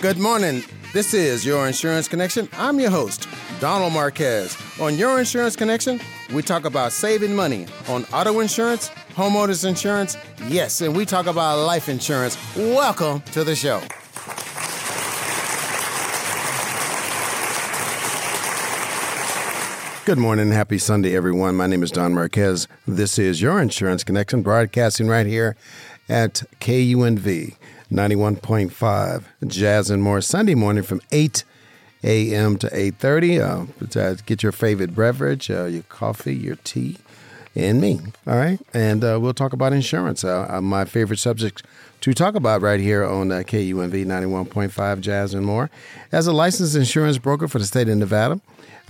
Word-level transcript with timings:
Good 0.00 0.16
morning. 0.16 0.62
This 0.94 1.12
is 1.12 1.44
Your 1.44 1.66
Insurance 1.66 2.08
Connection. 2.08 2.48
I'm 2.54 2.80
your 2.80 2.90
host, 2.90 3.28
Donald 3.60 3.92
Marquez. 3.92 4.56
On 4.80 4.96
Your 4.96 5.18
Insurance 5.18 5.56
Connection, 5.56 6.00
we 6.32 6.40
talk 6.40 6.64
about 6.64 6.92
saving 6.92 7.36
money 7.36 7.66
on 7.86 8.06
auto 8.06 8.40
insurance, 8.40 8.88
homeowners 9.14 9.68
insurance, 9.68 10.16
yes, 10.46 10.80
and 10.80 10.96
we 10.96 11.04
talk 11.04 11.26
about 11.26 11.66
life 11.66 11.90
insurance. 11.90 12.38
Welcome 12.56 13.20
to 13.32 13.44
the 13.44 13.54
show. 13.54 13.82
Good 20.06 20.16
morning. 20.16 20.50
Happy 20.50 20.78
Sunday, 20.78 21.14
everyone. 21.14 21.56
My 21.56 21.66
name 21.66 21.82
is 21.82 21.90
Don 21.90 22.14
Marquez. 22.14 22.68
This 22.88 23.18
is 23.18 23.42
Your 23.42 23.60
Insurance 23.60 24.02
Connection, 24.02 24.40
broadcasting 24.40 25.08
right 25.08 25.26
here 25.26 25.56
at 26.08 26.42
KUNV 26.58 27.56
91.5 27.90 29.24
Jazz 29.46 29.90
and 29.90 30.02
More 30.02 30.20
Sunday 30.20 30.54
morning 30.54 30.84
from 30.84 31.00
8 31.10 31.44
a.m. 32.04 32.56
to 32.58 32.68
8.30. 32.68 33.96
Uh, 33.96 34.22
get 34.26 34.42
your 34.42 34.52
favorite 34.52 34.94
beverage, 34.94 35.50
uh, 35.50 35.64
your 35.64 35.82
coffee, 35.84 36.34
your 36.34 36.56
tea, 36.56 36.98
and 37.54 37.80
me. 37.80 38.00
All 38.26 38.36
right? 38.36 38.60
And 38.72 39.02
uh, 39.02 39.18
we'll 39.20 39.34
talk 39.34 39.52
about 39.52 39.72
insurance, 39.72 40.24
uh, 40.24 40.46
uh, 40.48 40.60
my 40.60 40.84
favorite 40.84 41.18
subject 41.18 41.64
to 42.00 42.14
talk 42.14 42.34
about 42.34 42.62
right 42.62 42.80
here 42.80 43.04
on 43.04 43.30
uh, 43.30 43.36
KUNV 43.36 44.06
91.5 44.06 45.00
Jazz 45.00 45.34
and 45.34 45.44
More. 45.44 45.68
As 46.12 46.26
a 46.26 46.32
licensed 46.32 46.76
insurance 46.76 47.18
broker 47.18 47.48
for 47.48 47.58
the 47.58 47.66
state 47.66 47.88
of 47.88 47.98
Nevada, 47.98 48.40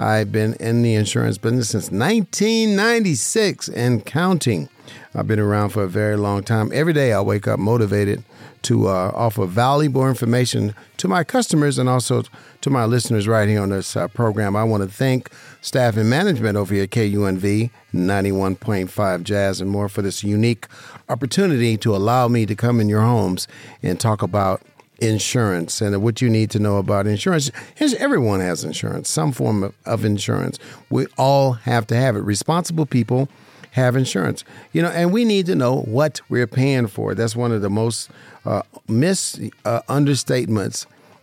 I've 0.00 0.32
been 0.32 0.54
in 0.54 0.80
the 0.80 0.94
insurance 0.94 1.36
business 1.36 1.68
since 1.68 1.90
1996 1.90 3.68
and 3.68 4.04
counting. 4.04 4.70
I've 5.14 5.26
been 5.26 5.38
around 5.38 5.70
for 5.70 5.82
a 5.82 5.88
very 5.88 6.16
long 6.16 6.42
time. 6.42 6.70
Every 6.72 6.94
day 6.94 7.12
I 7.12 7.20
wake 7.20 7.46
up 7.46 7.58
motivated 7.58 8.24
to 8.62 8.88
uh, 8.88 9.12
offer 9.14 9.44
valuable 9.44 10.08
information 10.08 10.74
to 10.96 11.08
my 11.08 11.22
customers 11.22 11.78
and 11.78 11.88
also 11.88 12.22
to 12.62 12.70
my 12.70 12.86
listeners 12.86 13.28
right 13.28 13.48
here 13.48 13.60
on 13.60 13.70
this 13.70 13.94
uh, 13.94 14.08
program. 14.08 14.56
I 14.56 14.64
want 14.64 14.82
to 14.82 14.88
thank 14.88 15.30
staff 15.60 15.96
and 15.98 16.08
management 16.08 16.56
over 16.56 16.72
here 16.72 16.84
at 16.84 16.90
KUNV 16.90 17.70
91.5 17.92 19.22
Jazz 19.22 19.60
and 19.60 19.70
more 19.70 19.88
for 19.88 20.00
this 20.00 20.24
unique 20.24 20.66
opportunity 21.10 21.76
to 21.76 21.94
allow 21.94 22.26
me 22.26 22.46
to 22.46 22.54
come 22.54 22.80
in 22.80 22.88
your 22.88 23.02
homes 23.02 23.48
and 23.82 24.00
talk 24.00 24.22
about 24.22 24.62
insurance 25.00 25.80
and 25.80 26.02
what 26.02 26.20
you 26.20 26.28
need 26.28 26.50
to 26.50 26.58
know 26.58 26.76
about 26.76 27.06
insurance. 27.06 27.50
Here's, 27.74 27.94
everyone 27.94 28.40
has 28.40 28.64
insurance, 28.64 29.08
some 29.08 29.32
form 29.32 29.62
of, 29.62 29.74
of 29.86 30.04
insurance. 30.04 30.58
We 30.90 31.06
all 31.16 31.52
have 31.52 31.86
to 31.88 31.96
have 31.96 32.16
it. 32.16 32.20
Responsible 32.20 32.86
people 32.86 33.28
have 33.72 33.96
insurance. 33.96 34.44
You 34.72 34.82
know, 34.82 34.88
and 34.88 35.12
we 35.12 35.24
need 35.24 35.46
to 35.46 35.54
know 35.54 35.80
what 35.82 36.20
we're 36.28 36.46
paying 36.46 36.86
for. 36.86 37.14
That's 37.14 37.36
one 37.36 37.52
of 37.52 37.62
the 37.62 37.70
most 37.70 38.10
uh, 38.44 38.62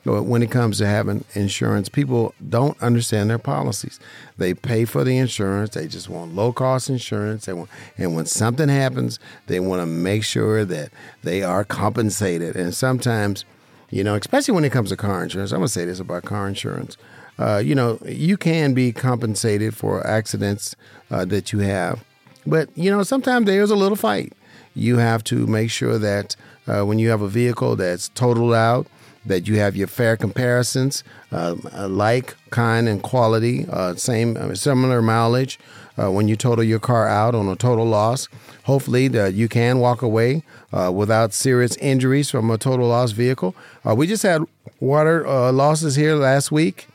uh, 0.07 0.21
when 0.21 0.41
it 0.41 0.51
comes 0.51 0.77
to 0.77 0.87
having 0.87 1.25
insurance. 1.33 1.89
People 1.89 2.33
don't 2.47 2.81
understand 2.81 3.29
their 3.29 3.37
policies. 3.37 3.99
They 4.37 4.53
pay 4.53 4.85
for 4.85 5.03
the 5.03 5.17
insurance. 5.17 5.71
They 5.71 5.87
just 5.87 6.09
want 6.09 6.33
low 6.33 6.53
cost 6.53 6.89
insurance. 6.89 7.45
They 7.45 7.53
want, 7.53 7.69
and 7.97 8.15
when 8.15 8.25
something 8.25 8.69
happens, 8.69 9.19
they 9.47 9.59
want 9.59 9.81
to 9.81 9.85
make 9.85 10.23
sure 10.23 10.63
that 10.63 10.91
they 11.23 11.43
are 11.43 11.65
compensated. 11.65 12.55
And 12.55 12.73
sometimes, 12.73 13.43
you 13.89 14.03
know, 14.03 14.15
especially 14.15 14.53
when 14.53 14.65
it 14.65 14.71
comes 14.71 14.89
to 14.89 14.97
car 14.97 15.23
insurance, 15.23 15.51
I'm 15.51 15.59
gonna 15.59 15.67
say 15.67 15.85
this 15.85 15.99
about 15.99 16.23
car 16.25 16.47
insurance. 16.47 16.97
Uh, 17.39 17.61
you 17.63 17.75
know, 17.75 17.99
you 18.05 18.35
can 18.35 18.73
be 18.73 18.91
compensated 18.91 19.75
for 19.75 20.05
accidents 20.05 20.75
uh, 21.11 21.23
that 21.25 21.53
you 21.53 21.59
have, 21.59 22.03
but 22.45 22.69
you 22.75 22.89
know, 22.89 23.03
sometimes 23.03 23.45
there's 23.45 23.71
a 23.71 23.75
little 23.75 23.95
fight. 23.95 24.33
You 24.73 24.97
have 24.97 25.23
to 25.25 25.47
make 25.47 25.71
sure 25.71 25.97
that 25.99 26.35
uh, 26.67 26.83
when 26.83 26.99
you 26.99 27.09
have 27.09 27.21
a 27.21 27.27
vehicle 27.27 27.75
that's 27.75 28.09
totaled 28.09 28.53
out, 28.53 28.87
that 29.25 29.47
you 29.47 29.59
have 29.59 29.75
your 29.75 29.87
fair 29.87 30.17
comparisons, 30.17 31.03
uh, 31.31 31.55
like, 31.87 32.35
kind, 32.49 32.87
and 32.87 33.01
quality, 33.03 33.65
uh, 33.69 33.95
same, 33.95 34.37
uh, 34.37 34.55
similar 34.55 35.01
mileage. 35.01 35.59
Uh, 35.99 36.11
when 36.11 36.27
you 36.27 36.35
total 36.35 36.63
your 36.63 36.79
car 36.79 37.07
out 37.07 37.33
on 37.33 37.47
a 37.47 37.55
total 37.55 37.85
loss, 37.85 38.27
hopefully 38.63 39.07
that 39.07 39.33
you 39.33 39.47
can 39.47 39.79
walk 39.79 40.01
away 40.01 40.43
uh, 40.71 40.91
without 40.93 41.33
serious 41.33 41.75
injuries 41.77 42.29
from 42.29 42.51
a 42.51 42.57
total 42.57 42.87
loss 42.87 43.11
vehicle. 43.11 43.55
we 43.95 44.05
just 44.05 44.23
had 44.23 44.43
water 44.79 45.23
losses 45.51 45.95
here 45.95 46.15
last 46.15 46.51
week. 46.51 46.87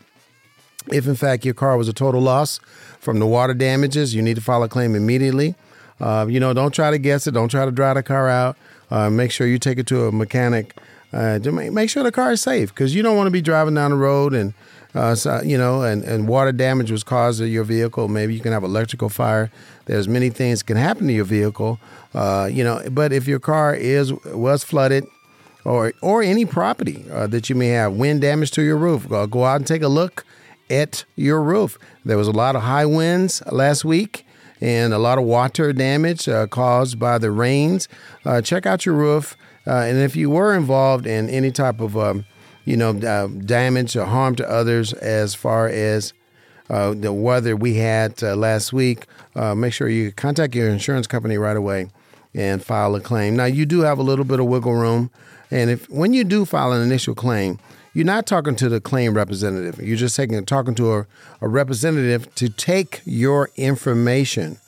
If 0.93 1.07
in 1.07 1.17
fact 1.17 1.45
your 1.45 1.55
car 1.55 1.77
was 1.77 1.89
a 1.89 1.93
total 1.93 2.21
loss 2.21 2.59
from 3.01 3.19
the 3.19 3.27
water 3.27 3.55
damages, 3.55 4.15
you 4.15 4.23
need 4.23 4.35
to 4.35 4.43
file 4.43 4.63
a 4.63 4.69
claim 4.69 4.95
immediately. 4.95 5.55
you 6.01 6.39
know, 6.39 6.53
don't 6.53 6.73
try 6.73 6.91
to 6.91 6.99
guess 6.99 7.27
it. 7.27 7.33
Don't 7.33 7.49
try 7.49 7.65
to 7.65 7.73
drive 7.73 7.97
the 7.97 8.03
car 8.03 8.29
out. 8.29 8.57
Uh, 8.93 9.09
make 9.09 9.31
sure 9.31 9.47
you 9.47 9.59
take 9.59 9.79
it 9.79 9.87
to 9.87 10.05
a 10.05 10.13
mechanic 10.13 10.77
uh, 11.15 11.39
to 11.39 11.51
make 11.51 11.89
sure 11.89 12.03
the 12.03 12.13
car 12.13 12.33
is 12.33 12.43
safe 12.43 12.69
because 12.69 12.95
you 12.95 13.03
don't 13.03 13.17
want 13.17 13.27
to 13.27 13.31
be 13.31 13.41
driving 13.41 13.75
down 13.75 13.91
the 13.91 13.97
road 13.97 14.35
and 14.35 14.53
uh, 14.95 15.15
so, 15.15 15.41
you 15.43 15.57
know, 15.57 15.83
and, 15.83 16.05
and 16.05 16.29
water 16.29 16.53
damage 16.53 16.91
was 16.91 17.03
caused 17.03 17.39
to 17.39 17.49
your 17.49 17.65
vehicle. 17.65 18.09
Maybe 18.09 18.35
you 18.35 18.41
can 18.41 18.53
have 18.53 18.63
electrical 18.63 19.09
fire. 19.09 19.51
There's 19.87 20.07
many 20.07 20.31
things 20.31 20.63
can 20.63 20.77
happen 20.77 21.07
to 21.07 21.13
your 21.13 21.25
vehicle, 21.25 21.81
uh, 22.15 22.49
you 22.53 22.63
know. 22.63 22.83
But 22.91 23.13
if 23.13 23.27
your 23.27 23.41
car 23.41 23.75
is 23.75 24.13
was 24.13 24.65
flooded, 24.65 25.07
or 25.65 25.93
or 26.03 26.23
any 26.23 26.45
property 26.45 27.05
uh, 27.11 27.27
that 27.29 27.49
you 27.49 27.57
may 27.57 27.69
have, 27.69 27.95
wind 27.95 28.21
damage 28.21 28.51
to 28.53 28.63
your 28.63 28.77
roof, 28.77 29.09
go, 29.09 29.27
go 29.27 29.45
out 29.45 29.57
and 29.57 29.67
take 29.67 29.83
a 29.83 29.89
look 29.89 30.25
at 30.71 31.05
your 31.17 31.43
roof. 31.43 31.79
There 32.05 32.17
was 32.17 32.29
a 32.29 32.33
lot 32.33 32.57
of 32.57 32.63
high 32.63 32.87
winds 32.87 33.43
last 33.51 33.85
week 33.85 34.27
and 34.61 34.93
a 34.93 34.99
lot 34.99 35.19
of 35.19 35.25
water 35.25 35.73
damage 35.73 36.29
uh, 36.29 36.47
caused 36.47 36.99
by 36.99 37.19
the 37.19 37.31
rains. 37.31 37.89
Uh, 38.25 38.41
check 38.41 38.65
out 38.65 38.87
your 38.87 38.95
roof. 38.95 39.37
Uh, 39.67 39.73
and 39.73 39.99
if 39.99 40.17
you 40.17 40.31
were 40.31 40.55
involved 40.55 41.07
in 41.07 41.29
any 41.29 41.51
type 41.51 41.81
of, 41.81 41.97
um, 41.97 42.25
you 42.65 42.77
know, 42.77 42.91
uh, 42.91 43.27
damage 43.27 43.97
or 43.97 44.05
harm 44.05 44.35
to 44.37 44.49
others 44.49 44.93
as 44.93 45.35
far 45.35 45.69
as 45.69 46.13
uh, 46.71 46.95
the 46.95 47.13
weather 47.13 47.57
we 47.57 47.75
had 47.75 48.23
uh, 48.23 48.35
last 48.37 48.73
week, 48.73 49.07
make 49.57 49.73
sure 49.73 49.89
you 49.89 50.13
contact 50.13 50.55
your 50.55 50.69
insurance 50.69 51.07
company 51.07 51.37
right 51.37 51.57
away 51.57 51.89
and 52.35 52.65
file 52.65 52.95
a 52.95 53.01
claim. 53.01 53.37
Now, 53.37 53.45
you 53.45 53.67
do 53.67 53.81
have 53.81 53.99
a 53.99 54.03
little 54.03 54.25
bit 54.25 54.41
of 54.41 54.47
wiggle 54.47 54.75
room. 54.75 55.11
And 55.51 55.71
if 55.71 55.89
when 55.91 56.15
you 56.15 56.25
do 56.25 56.45
file 56.47 56.73
an 56.73 56.83
initial 56.83 57.15
claim, 57.15 57.59
you're 57.93 58.07
not 58.07 58.27
talking 58.27 58.57
to 58.57 58.69
the 58.71 58.81
claim 58.81 59.15
representative. 59.15 59.79
You're 59.87 59.99
just 59.99 60.17
taking 60.17 60.43
talking 60.47 60.75
to 60.77 60.95
a, 60.95 61.07
a 61.43 61.49
representative 61.49 62.35
to 62.37 62.49
take 62.49 63.03
your 63.05 63.51
information 63.57 64.59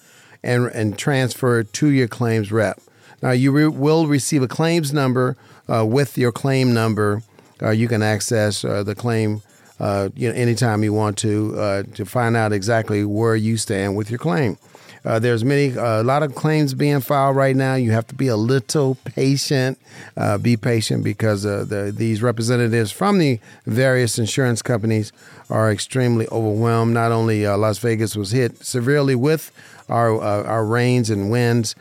and 0.43 0.67
and 0.67 0.99
transfer 0.99 1.61
it 1.61 1.73
to 1.75 1.89
your 1.89 2.07
claims 2.07 2.53
rep. 2.53 2.81
Now 3.23 3.31
you 3.31 3.51
re- 3.51 3.67
will 3.67 4.07
receive 4.07 4.43
a 4.43 4.49
claims 4.49 4.93
number 4.93 5.39
uh, 5.73 5.87
with 5.87 6.19
your 6.19 6.33
claim 6.33 6.75
number. 6.75 7.23
Uh, 7.63 7.71
you 7.71 7.89
can 7.89 8.03
access 8.03 8.65
uh, 8.65 8.83
the 8.83 8.95
claim 8.95 9.43
uh, 9.81 10.09
you 10.15 10.29
know 10.29 10.35
anytime 10.35 10.85
you 10.85 10.93
want 10.93 11.19
to 11.19 11.85
to 11.95 12.05
find 12.05 12.37
out 12.37 12.53
exactly 12.53 13.05
where 13.05 13.37
you 13.37 13.57
stand 13.57 13.97
with 13.97 14.11
your 14.11 14.19
claim. 14.19 14.57
Uh, 15.05 15.19
there's 15.19 15.45
many, 15.45 15.77
uh, 15.77 16.01
a 16.01 16.03
lot 16.03 16.23
of 16.23 16.35
claims 16.35 16.73
being 16.73 17.01
filed 17.01 17.37
right 17.37 17.55
now. 17.55 17.75
You 17.75 17.93
have 17.93 18.07
to 18.07 18.15
be 18.15 18.29
a 18.29 18.37
little 18.37 18.95
patient. 19.05 19.79
Uh, 20.17 20.39
be 20.39 20.57
patient 20.57 21.05
because 21.05 21.43
the, 21.43 21.93
these 21.95 22.23
representatives 22.23 22.91
from 22.91 23.19
the 23.19 23.39
various 23.67 24.19
insurance 24.19 24.63
companies 24.63 25.13
are 25.51 25.71
extremely 25.71 26.27
overwhelmed. 26.29 26.95
Not 26.95 27.13
only 27.13 27.47
Las 27.47 27.79
Vegas 27.79 28.17
was 28.17 28.31
hit 28.31 28.65
severely 28.65 29.15
with 29.15 29.53
our 29.91 30.19
our 30.23 30.65
rains 30.65 31.11
and 31.11 31.31
winds. 31.31 31.75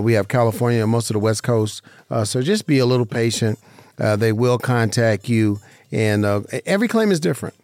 we 0.00 0.14
have 0.14 0.28
California, 0.28 0.80
and 0.82 0.90
most 0.90 1.10
of 1.10 1.14
the 1.14 1.20
West 1.20 1.42
Coast. 1.42 1.82
so 2.24 2.40
just 2.40 2.66
be 2.66 2.78
a 2.78 2.86
little 2.86 3.04
patient. 3.04 3.58
They 4.16 4.32
will 4.32 4.58
contact 4.58 5.28
you, 5.28 5.60
and 5.92 6.24
every 6.66 6.88
claim 6.88 7.10
is 7.12 7.20
different. 7.20 7.54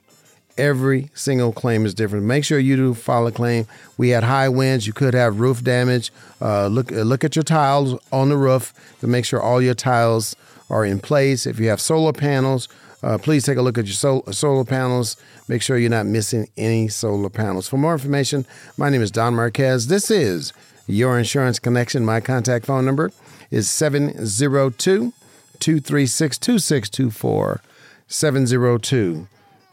Every 0.58 1.10
single 1.14 1.52
claim 1.52 1.84
is 1.84 1.92
different. 1.92 2.24
Make 2.24 2.44
sure 2.44 2.58
you 2.58 2.76
do 2.76 2.94
file 2.94 3.26
a 3.26 3.32
claim. 3.32 3.66
We 3.98 4.10
had 4.10 4.24
high 4.24 4.48
winds. 4.48 4.86
You 4.86 4.94
could 4.94 5.12
have 5.12 5.38
roof 5.38 5.62
damage. 5.62 6.10
Uh, 6.40 6.68
look 6.68 6.90
uh, 6.90 7.02
look 7.02 7.24
at 7.24 7.36
your 7.36 7.42
tiles 7.42 8.00
on 8.10 8.30
the 8.30 8.38
roof 8.38 8.72
to 9.00 9.06
make 9.06 9.26
sure 9.26 9.40
all 9.40 9.60
your 9.60 9.74
tiles 9.74 10.34
are 10.70 10.84
in 10.84 10.98
place. 10.98 11.46
If 11.46 11.58
you 11.60 11.68
have 11.68 11.80
solar 11.80 12.14
panels, 12.14 12.68
uh, 13.02 13.18
please 13.18 13.44
take 13.44 13.58
a 13.58 13.62
look 13.62 13.76
at 13.76 13.84
your 13.84 13.94
sol- 13.94 14.24
solar 14.32 14.64
panels. 14.64 15.18
Make 15.46 15.60
sure 15.60 15.76
you're 15.76 15.90
not 15.90 16.06
missing 16.06 16.48
any 16.56 16.88
solar 16.88 17.28
panels. 17.28 17.68
For 17.68 17.76
more 17.76 17.92
information, 17.92 18.46
my 18.78 18.88
name 18.88 19.02
is 19.02 19.10
Don 19.10 19.34
Marquez. 19.34 19.88
This 19.88 20.10
is 20.10 20.54
Your 20.86 21.18
Insurance 21.18 21.58
Connection. 21.58 22.04
My 22.04 22.20
contact 22.20 22.64
phone 22.64 22.86
number 22.86 23.12
is 23.50 23.68
702 23.68 25.12
236 25.60 26.38
2624. 26.38 27.60
702 28.08 29.26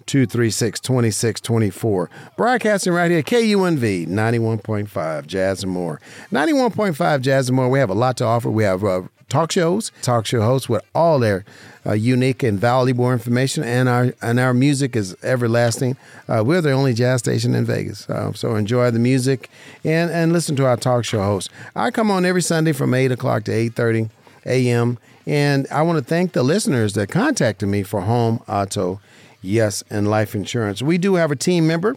236 0.05 0.79
2624. 0.79 2.09
Broadcasting 2.35 2.93
right 2.93 3.09
here, 3.09 3.23
KUNV 3.23 4.07
91.5, 4.07 5.27
Jazz 5.27 5.63
and 5.63 5.71
More. 5.71 6.01
91.5 6.31 7.21
Jazz 7.21 7.49
and 7.49 7.55
More. 7.55 7.69
We 7.69 7.79
have 7.79 7.89
a 7.89 7.95
lot 7.95 8.17
to 8.17 8.25
offer. 8.25 8.49
We 8.49 8.63
have 8.63 8.83
uh, 8.83 9.03
talk 9.29 9.51
shows, 9.51 9.91
talk 10.01 10.25
show 10.25 10.41
hosts 10.41 10.67
with 10.67 10.83
all 10.93 11.19
their 11.19 11.45
uh, 11.85 11.93
unique 11.93 12.43
and 12.43 12.59
valuable 12.59 13.11
information, 13.11 13.63
and 13.63 13.87
our 13.87 14.13
and 14.21 14.39
our 14.39 14.53
music 14.53 14.95
is 14.95 15.15
everlasting. 15.23 15.95
Uh, 16.27 16.43
we're 16.45 16.61
the 16.61 16.71
only 16.71 16.93
jazz 16.93 17.19
station 17.19 17.55
in 17.55 17.65
Vegas, 17.65 18.09
uh, 18.09 18.33
so 18.33 18.55
enjoy 18.55 18.91
the 18.91 18.99
music 18.99 19.49
and 19.83 20.11
and 20.11 20.33
listen 20.33 20.55
to 20.55 20.65
our 20.65 20.77
talk 20.77 21.05
show 21.05 21.21
hosts. 21.21 21.49
I 21.75 21.91
come 21.91 22.11
on 22.11 22.25
every 22.25 22.41
Sunday 22.41 22.73
from 22.73 22.93
eight 22.93 23.11
o'clock 23.11 23.43
to 23.45 23.51
eight 23.51 23.75
thirty 23.75 24.09
a.m. 24.45 24.97
And 25.25 25.67
I 25.71 25.81
want 25.83 25.99
to 25.99 26.03
thank 26.03 26.33
the 26.33 26.43
listeners 26.43 26.93
that 26.93 27.09
contacted 27.09 27.69
me 27.69 27.83
for 27.83 28.01
home, 28.01 28.41
auto, 28.47 28.99
yes, 29.41 29.83
and 29.89 30.09
life 30.09 30.35
insurance. 30.35 30.81
We 30.81 30.97
do 30.97 31.15
have 31.15 31.31
a 31.31 31.35
team 31.35 31.65
member 31.65 31.95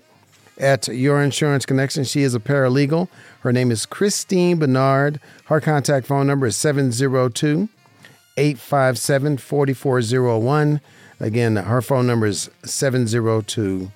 at 0.58 0.88
Your 0.88 1.22
Insurance 1.22 1.66
Connection. 1.66 2.04
She 2.04 2.22
is 2.22 2.34
a 2.34 2.40
paralegal. 2.40 3.08
Her 3.40 3.52
name 3.52 3.70
is 3.70 3.86
Christine 3.86 4.58
Bernard. 4.58 5.20
Her 5.46 5.60
contact 5.60 6.06
phone 6.06 6.26
number 6.26 6.46
is 6.46 6.56
702 6.56 7.68
857 8.36 9.36
4401. 9.38 10.80
Again, 11.18 11.56
her 11.56 11.82
phone 11.82 12.06
number 12.06 12.26
is 12.26 12.50
702 12.64 13.90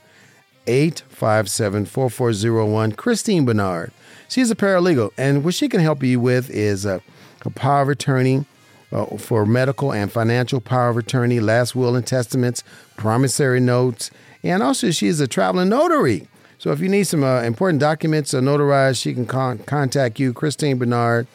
857 0.67 1.87
4401. 1.87 2.93
Christine 2.93 3.44
Bernard. 3.44 3.93
She's 4.29 4.50
a 4.50 4.56
paralegal, 4.56 5.11
and 5.19 5.44
what 5.44 5.55
she 5.55 5.69
can 5.69 5.81
help 5.81 6.03
you 6.03 6.21
with 6.21 6.50
is 6.50 6.85
a, 6.85 7.03
a 7.44 7.50
power 7.50 7.83
of 7.83 7.88
attorney 7.88 8.47
uh, 8.92 9.16
for 9.16 9.46
medical 9.46 9.92
and 9.92 10.10
financial 10.10 10.60
power 10.60 10.88
of 10.88 10.96
attorney, 10.96 11.40
last 11.40 11.75
will 11.75 11.96
and 11.96 12.06
testaments, 12.06 12.62
promissory 12.96 13.60
notes, 13.60 14.10
and 14.42 14.62
also 14.62 14.90
she 14.90 15.06
is 15.06 15.20
a 15.20 15.28
traveling 15.28 15.69
notary. 15.69 16.28
So 16.58 16.72
if 16.72 16.81
you 16.81 16.88
need 16.88 17.04
some 17.04 17.25
uh, 17.25 17.42
important 17.42 17.81
documents 17.81 18.34
uh, 18.34 18.40
notarized, 18.40 19.00
she 19.00 19.14
can 19.14 19.26
con- 19.26 19.58
contact 19.60 20.20
you, 20.20 20.32
Christine 20.32 20.76
Bernard, 20.76 21.26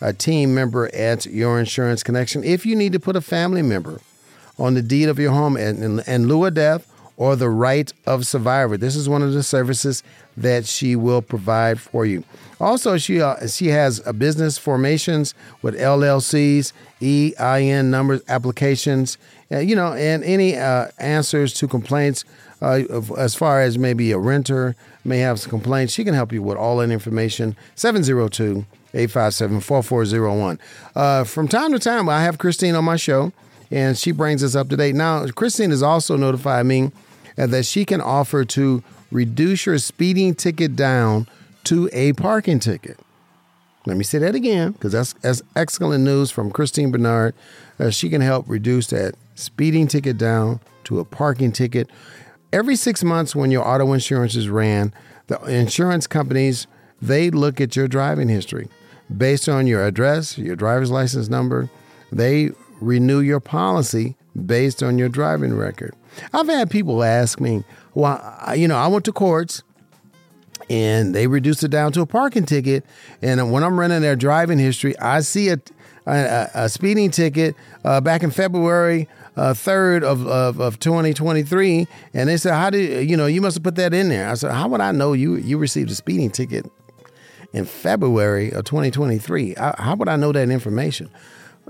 a 0.00 0.12
team 0.12 0.54
member 0.54 0.94
at 0.94 1.26
Your 1.26 1.60
Insurance 1.60 2.02
Connection. 2.02 2.42
If 2.42 2.64
you 2.64 2.74
need 2.74 2.92
to 2.92 3.00
put 3.00 3.16
a 3.16 3.20
family 3.20 3.62
member 3.62 4.00
on 4.58 4.74
the 4.74 4.82
deed 4.82 5.08
of 5.08 5.18
your 5.18 5.32
home 5.32 5.56
and 5.56 5.82
in, 5.82 6.00
in 6.06 6.28
lieu 6.28 6.46
of 6.46 6.54
death 6.54 6.90
or 7.18 7.36
the 7.36 7.50
right 7.50 7.92
of 8.06 8.24
survivor, 8.24 8.78
this 8.78 8.96
is 8.96 9.08
one 9.08 9.22
of 9.22 9.34
the 9.34 9.42
services 9.42 10.02
that 10.36 10.64
she 10.64 10.96
will 10.96 11.20
provide 11.20 11.78
for 11.78 12.06
you. 12.06 12.24
Also, 12.60 12.98
she 12.98 13.20
uh, 13.20 13.46
she 13.46 13.68
has 13.68 14.06
a 14.06 14.12
business 14.12 14.58
formations 14.58 15.34
with 15.62 15.78
LLCs, 15.78 16.72
EIN 17.00 17.90
numbers, 17.90 18.20
applications, 18.28 19.16
uh, 19.50 19.58
you 19.58 19.74
know, 19.74 19.94
and 19.94 20.22
any 20.24 20.56
uh, 20.56 20.88
answers 20.98 21.54
to 21.54 21.66
complaints 21.66 22.24
uh, 22.60 22.82
as 23.16 23.34
far 23.34 23.62
as 23.62 23.78
maybe 23.78 24.12
a 24.12 24.18
renter 24.18 24.76
may 25.04 25.18
have 25.18 25.40
some 25.40 25.50
complaints. 25.50 25.92
She 25.92 26.04
can 26.04 26.14
help 26.14 26.32
you 26.32 26.42
with 26.42 26.58
all 26.58 26.76
that 26.78 26.90
information. 26.90 27.56
702 27.74 28.66
857 28.92 29.60
4401. 29.60 30.58
Uh, 30.94 31.24
from 31.24 31.48
time 31.48 31.72
to 31.72 31.78
time, 31.78 32.08
I 32.08 32.22
have 32.22 32.38
Christine 32.38 32.74
on 32.74 32.84
my 32.84 32.96
show, 32.96 33.32
and 33.70 33.96
she 33.96 34.12
brings 34.12 34.44
us 34.44 34.54
up 34.54 34.68
to 34.68 34.76
date. 34.76 34.94
Now, 34.94 35.26
Christine 35.28 35.70
has 35.70 35.82
also 35.82 36.16
notified 36.16 36.66
me 36.66 36.90
uh, 37.38 37.46
that 37.46 37.64
she 37.64 37.84
can 37.84 38.00
offer 38.00 38.44
to 38.44 38.82
reduce 39.10 39.66
your 39.66 39.78
speeding 39.78 40.34
ticket 40.34 40.76
down 40.76 41.26
to 41.64 41.88
a 41.92 42.12
parking 42.14 42.58
ticket. 42.58 42.98
Let 43.86 43.96
me 43.96 44.04
say 44.04 44.18
that 44.18 44.34
again 44.34 44.72
because 44.72 44.92
that's, 44.92 45.14
that's 45.14 45.42
excellent 45.56 46.04
news 46.04 46.30
from 46.30 46.50
Christine 46.50 46.90
Bernard. 46.90 47.34
Uh, 47.78 47.90
she 47.90 48.10
can 48.10 48.20
help 48.20 48.48
reduce 48.48 48.88
that 48.88 49.14
speeding 49.34 49.88
ticket 49.88 50.18
down 50.18 50.60
to 50.84 51.00
a 51.00 51.04
parking 51.04 51.52
ticket. 51.52 51.88
Every 52.52 52.76
six 52.76 53.02
months, 53.02 53.34
when 53.34 53.50
your 53.50 53.66
auto 53.66 53.92
insurance 53.92 54.36
is 54.36 54.48
ran, 54.48 54.92
the 55.28 55.40
insurance 55.44 56.06
companies 56.06 56.66
they 57.00 57.30
look 57.30 57.60
at 57.60 57.76
your 57.76 57.88
driving 57.88 58.28
history 58.28 58.68
based 59.16 59.48
on 59.48 59.66
your 59.66 59.84
address, 59.84 60.36
your 60.36 60.56
driver's 60.56 60.90
license 60.90 61.28
number. 61.28 61.70
They 62.12 62.50
renew 62.80 63.20
your 63.20 63.40
policy 63.40 64.16
based 64.46 64.82
on 64.82 64.98
your 64.98 65.08
driving 65.08 65.56
record. 65.56 65.94
I've 66.32 66.48
had 66.48 66.70
people 66.70 67.02
ask 67.02 67.40
me, 67.40 67.64
"Well, 67.94 68.20
you 68.56 68.68
know, 68.68 68.76
I 68.76 68.88
went 68.88 69.04
to 69.06 69.12
courts." 69.12 69.62
And 70.70 71.16
they 71.16 71.26
reduced 71.26 71.64
it 71.64 71.68
down 71.68 71.90
to 71.92 72.00
a 72.00 72.06
parking 72.06 72.46
ticket. 72.46 72.86
And 73.20 73.52
when 73.52 73.64
I'm 73.64 73.78
running 73.78 74.00
their 74.00 74.14
driving 74.14 74.58
history, 74.58 74.96
I 74.98 75.20
see 75.20 75.48
a, 75.48 75.58
a, 76.06 76.48
a 76.54 76.68
speeding 76.68 77.10
ticket 77.10 77.56
uh, 77.84 78.00
back 78.00 78.22
in 78.22 78.30
February 78.30 79.08
uh, 79.36 79.52
3rd 79.52 80.04
of, 80.04 80.26
of, 80.28 80.60
of 80.60 80.78
2023. 80.78 81.88
And 82.14 82.28
they 82.28 82.36
said, 82.36 82.54
How 82.54 82.70
did 82.70 83.10
you 83.10 83.16
know, 83.16 83.26
you 83.26 83.40
must 83.40 83.56
have 83.56 83.64
put 83.64 83.74
that 83.74 83.92
in 83.92 84.08
there? 84.08 84.30
I 84.30 84.34
said, 84.34 84.52
How 84.52 84.68
would 84.68 84.80
I 84.80 84.92
know 84.92 85.12
you, 85.12 85.34
you 85.34 85.58
received 85.58 85.90
a 85.90 85.94
speeding 85.94 86.30
ticket 86.30 86.70
in 87.52 87.64
February 87.64 88.52
of 88.52 88.64
2023? 88.64 89.54
How, 89.58 89.74
how 89.76 89.96
would 89.96 90.08
I 90.08 90.14
know 90.14 90.30
that 90.30 90.50
information? 90.50 91.10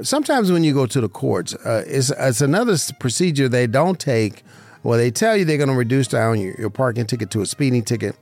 Sometimes 0.03 0.53
when 0.53 0.63
you 0.63 0.75
go 0.75 0.85
to 0.85 1.01
the 1.01 1.09
courts, 1.09 1.55
uh, 1.55 1.85
it's, 1.87 2.11
it's 2.11 2.43
another 2.43 2.77
procedure 2.99 3.49
they 3.49 3.67
don't 3.67 3.99
take. 3.99 4.45
Well, 4.83 4.99
they 4.99 5.11
tell 5.11 5.37
you 5.37 5.47
they're 5.47 5.59
going 5.59 5.69
to 5.69 5.75
reduce 5.75 6.09
down 6.09 6.39
your, 6.39 6.55
your 6.59 6.71
parking 6.71 7.07
ticket 7.07 7.31
to 7.31 7.41
a 7.41 7.47
speeding 7.47 7.83
ticket 7.83 8.15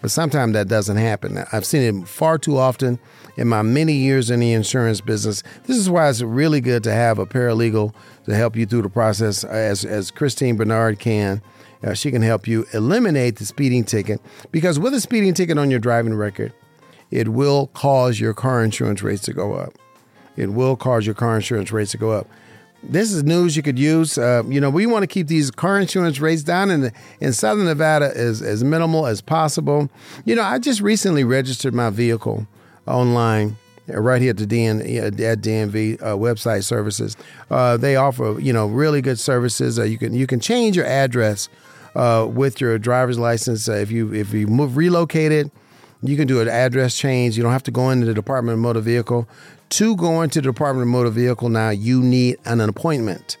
but 0.00 0.10
sometimes 0.10 0.52
that 0.52 0.68
doesn't 0.68 0.96
happen. 0.96 1.44
I've 1.52 1.64
seen 1.64 1.82
it 1.82 2.08
far 2.08 2.38
too 2.38 2.58
often 2.58 2.98
in 3.36 3.48
my 3.48 3.62
many 3.62 3.94
years 3.94 4.30
in 4.30 4.40
the 4.40 4.52
insurance 4.52 5.00
business. 5.00 5.42
This 5.64 5.76
is 5.76 5.88
why 5.88 6.08
it's 6.08 6.22
really 6.22 6.60
good 6.60 6.84
to 6.84 6.92
have 6.92 7.18
a 7.18 7.26
paralegal 7.26 7.94
to 8.24 8.34
help 8.34 8.56
you 8.56 8.66
through 8.66 8.82
the 8.82 8.88
process, 8.88 9.44
as, 9.44 9.84
as 9.84 10.10
Christine 10.10 10.56
Bernard 10.56 10.98
can. 10.98 11.42
Uh, 11.82 11.94
she 11.94 12.10
can 12.10 12.22
help 12.22 12.46
you 12.46 12.66
eliminate 12.72 13.36
the 13.36 13.44
speeding 13.44 13.84
ticket 13.84 14.20
because 14.50 14.78
with 14.78 14.94
a 14.94 15.00
speeding 15.00 15.34
ticket 15.34 15.58
on 15.58 15.70
your 15.70 15.80
driving 15.80 16.14
record, 16.14 16.52
it 17.10 17.28
will 17.28 17.68
cause 17.68 18.18
your 18.18 18.34
car 18.34 18.64
insurance 18.64 19.02
rates 19.02 19.22
to 19.22 19.32
go 19.32 19.54
up. 19.54 19.74
It 20.36 20.52
will 20.52 20.76
cause 20.76 21.06
your 21.06 21.14
car 21.14 21.36
insurance 21.36 21.72
rates 21.72 21.92
to 21.92 21.98
go 21.98 22.10
up 22.10 22.28
this 22.88 23.12
is 23.12 23.24
news 23.24 23.56
you 23.56 23.62
could 23.62 23.78
use. 23.78 24.18
Uh, 24.18 24.42
you 24.46 24.60
know, 24.60 24.70
we 24.70 24.86
want 24.86 25.02
to 25.02 25.06
keep 25.06 25.26
these 25.26 25.50
car 25.50 25.78
insurance 25.78 26.20
rates 26.20 26.42
down 26.42 26.70
in 26.70 26.92
in 27.20 27.32
Southern 27.32 27.66
Nevada 27.66 28.12
as 28.14 28.42
as 28.42 28.64
minimal 28.64 29.06
as 29.06 29.20
possible. 29.20 29.90
You 30.24 30.34
know, 30.34 30.42
I 30.42 30.58
just 30.58 30.80
recently 30.80 31.24
registered 31.24 31.74
my 31.74 31.90
vehicle 31.90 32.46
online 32.86 33.56
uh, 33.88 34.00
right 34.00 34.20
here 34.20 34.30
at 34.30 34.36
the 34.36 34.46
DN 34.46 34.80
at 35.20 35.38
DMV 35.40 36.02
uh, 36.02 36.16
website 36.16 36.64
services. 36.64 37.16
Uh, 37.50 37.76
they 37.76 37.96
offer 37.96 38.38
you 38.40 38.52
know 38.52 38.66
really 38.66 39.02
good 39.02 39.18
services. 39.18 39.78
Uh, 39.78 39.84
you 39.84 39.98
can 39.98 40.14
you 40.14 40.26
can 40.26 40.40
change 40.40 40.76
your 40.76 40.86
address 40.86 41.48
uh, 41.94 42.26
with 42.30 42.60
your 42.60 42.78
driver's 42.78 43.18
license 43.18 43.68
if 43.68 43.90
you 43.90 44.12
if 44.12 44.32
you 44.32 44.46
move 44.46 44.76
relocated. 44.76 45.50
You 46.02 46.16
can 46.16 46.26
do 46.26 46.40
an 46.40 46.48
address 46.48 46.96
change. 46.96 47.36
You 47.36 47.42
don't 47.42 47.52
have 47.52 47.62
to 47.64 47.70
go 47.70 47.90
into 47.90 48.06
the 48.06 48.14
Department 48.14 48.54
of 48.54 48.60
Motor 48.60 48.80
Vehicle 48.80 49.28
to 49.70 49.96
go 49.96 50.22
into 50.22 50.40
the 50.40 50.48
Department 50.48 50.82
of 50.82 50.88
Motor 50.88 51.10
Vehicle 51.10 51.48
now, 51.48 51.70
you 51.70 52.00
need 52.00 52.36
an 52.44 52.60
appointment 52.60 53.36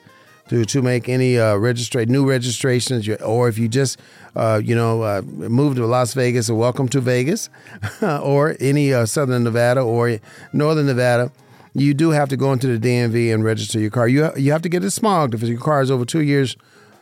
to 0.48 0.64
to 0.64 0.82
make 0.82 1.08
any 1.08 1.38
uh, 1.38 1.54
registra- 1.54 2.08
new 2.08 2.28
registrations, 2.28 3.08
or 3.08 3.48
if 3.48 3.58
you 3.58 3.68
just 3.68 3.98
uh, 4.34 4.60
you 4.62 4.74
know 4.74 5.02
uh, 5.02 5.22
move 5.22 5.76
to 5.76 5.86
Las 5.86 6.14
Vegas, 6.14 6.48
or 6.50 6.56
welcome 6.56 6.88
to 6.88 7.00
Vegas, 7.00 7.48
or 8.02 8.56
any 8.60 8.92
uh, 8.92 9.06
Southern 9.06 9.44
Nevada 9.44 9.80
or 9.80 10.18
Northern 10.52 10.86
Nevada. 10.86 11.32
You 11.74 11.92
do 11.92 12.10
have 12.10 12.30
to 12.30 12.38
go 12.38 12.54
into 12.54 12.78
the 12.78 12.88
DMV 12.88 13.34
and 13.34 13.44
register 13.44 13.78
your 13.78 13.90
car. 13.90 14.08
You 14.08 14.30
you 14.36 14.52
have 14.52 14.62
to 14.62 14.68
get 14.68 14.82
it 14.82 14.88
smogged 14.88 15.34
if 15.34 15.42
your 15.42 15.60
car 15.60 15.82
is 15.82 15.90
over 15.90 16.04
two 16.04 16.22
years 16.22 16.56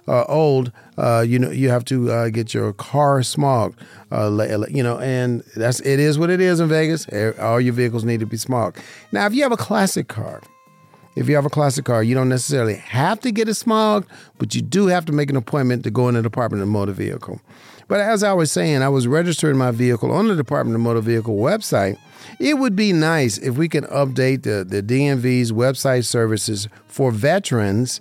uh, 0.07 0.25
old, 0.25 0.73
uh, 0.99 1.25
you 1.27 1.39
know, 1.39 1.51
you 1.51 1.71
have 1.71 1.85
to 1.87 2.11
uh, 2.11 2.29
get 2.29 2.53
your 2.53 2.73
car 2.73 3.21
smogged. 3.21 3.77
Uh, 4.13 4.67
you 4.69 4.83
know, 4.83 4.99
and 4.99 5.43
that's 5.57 5.81
it 5.81 5.99
is 5.99 6.19
what 6.19 6.31
it 6.31 6.41
is 6.41 6.61
in 6.61 6.69
Vegas. 6.69 7.07
All 7.39 7.61
your 7.61 7.73
vehicles 7.73 8.05
need 8.05 8.21
to 8.21 8.27
be 8.27 8.37
smogged. 8.37 8.77
Now, 9.13 9.27
if 9.27 9.35
you 9.35 9.43
have 9.43 9.53
a 9.53 9.57
classic 9.57 10.09
car, 10.09 10.43
if 11.17 11.29
you 11.29 11.35
have 11.37 11.47
a 11.47 11.51
classic 11.51 11.85
car, 11.85 12.03
you 12.03 12.15
don't 12.15 12.29
necessarily 12.29 12.75
have 12.75 13.21
to 13.21 13.31
get 13.31 13.49
it 13.49 13.53
smogged, 13.53 14.07
but 14.39 14.55
you 14.55 14.63
do 14.63 14.89
have 14.89 15.05
to 15.07 15.13
make 15.13 15.31
an 15.31 15.37
appointment 15.37 15.85
to 15.85 15.91
go 15.91 16.09
in 16.09 16.15
the 16.15 16.23
Department 16.23 16.63
of 16.63 16.69
Motor 16.69 16.93
Vehicle. 16.93 17.41
But 17.87 18.01
as 18.01 18.23
I 18.23 18.33
was 18.33 18.51
saying, 18.51 18.83
I 18.83 18.89
was 18.89 19.07
registering 19.07 19.57
my 19.57 19.71
vehicle 19.71 20.11
on 20.11 20.29
the 20.29 20.37
Department 20.37 20.75
of 20.75 20.81
Motor 20.81 21.01
Vehicle 21.01 21.37
website. 21.37 21.99
It 22.41 22.59
would 22.59 22.75
be 22.75 22.93
nice 22.93 23.39
if 23.39 23.57
we 23.57 23.69
can 23.69 23.85
update 23.85 24.43
the, 24.43 24.65
the 24.65 24.83
DMV's 24.83 25.53
website 25.53 26.05
services 26.05 26.69
for 26.87 27.11
veterans 27.11 28.01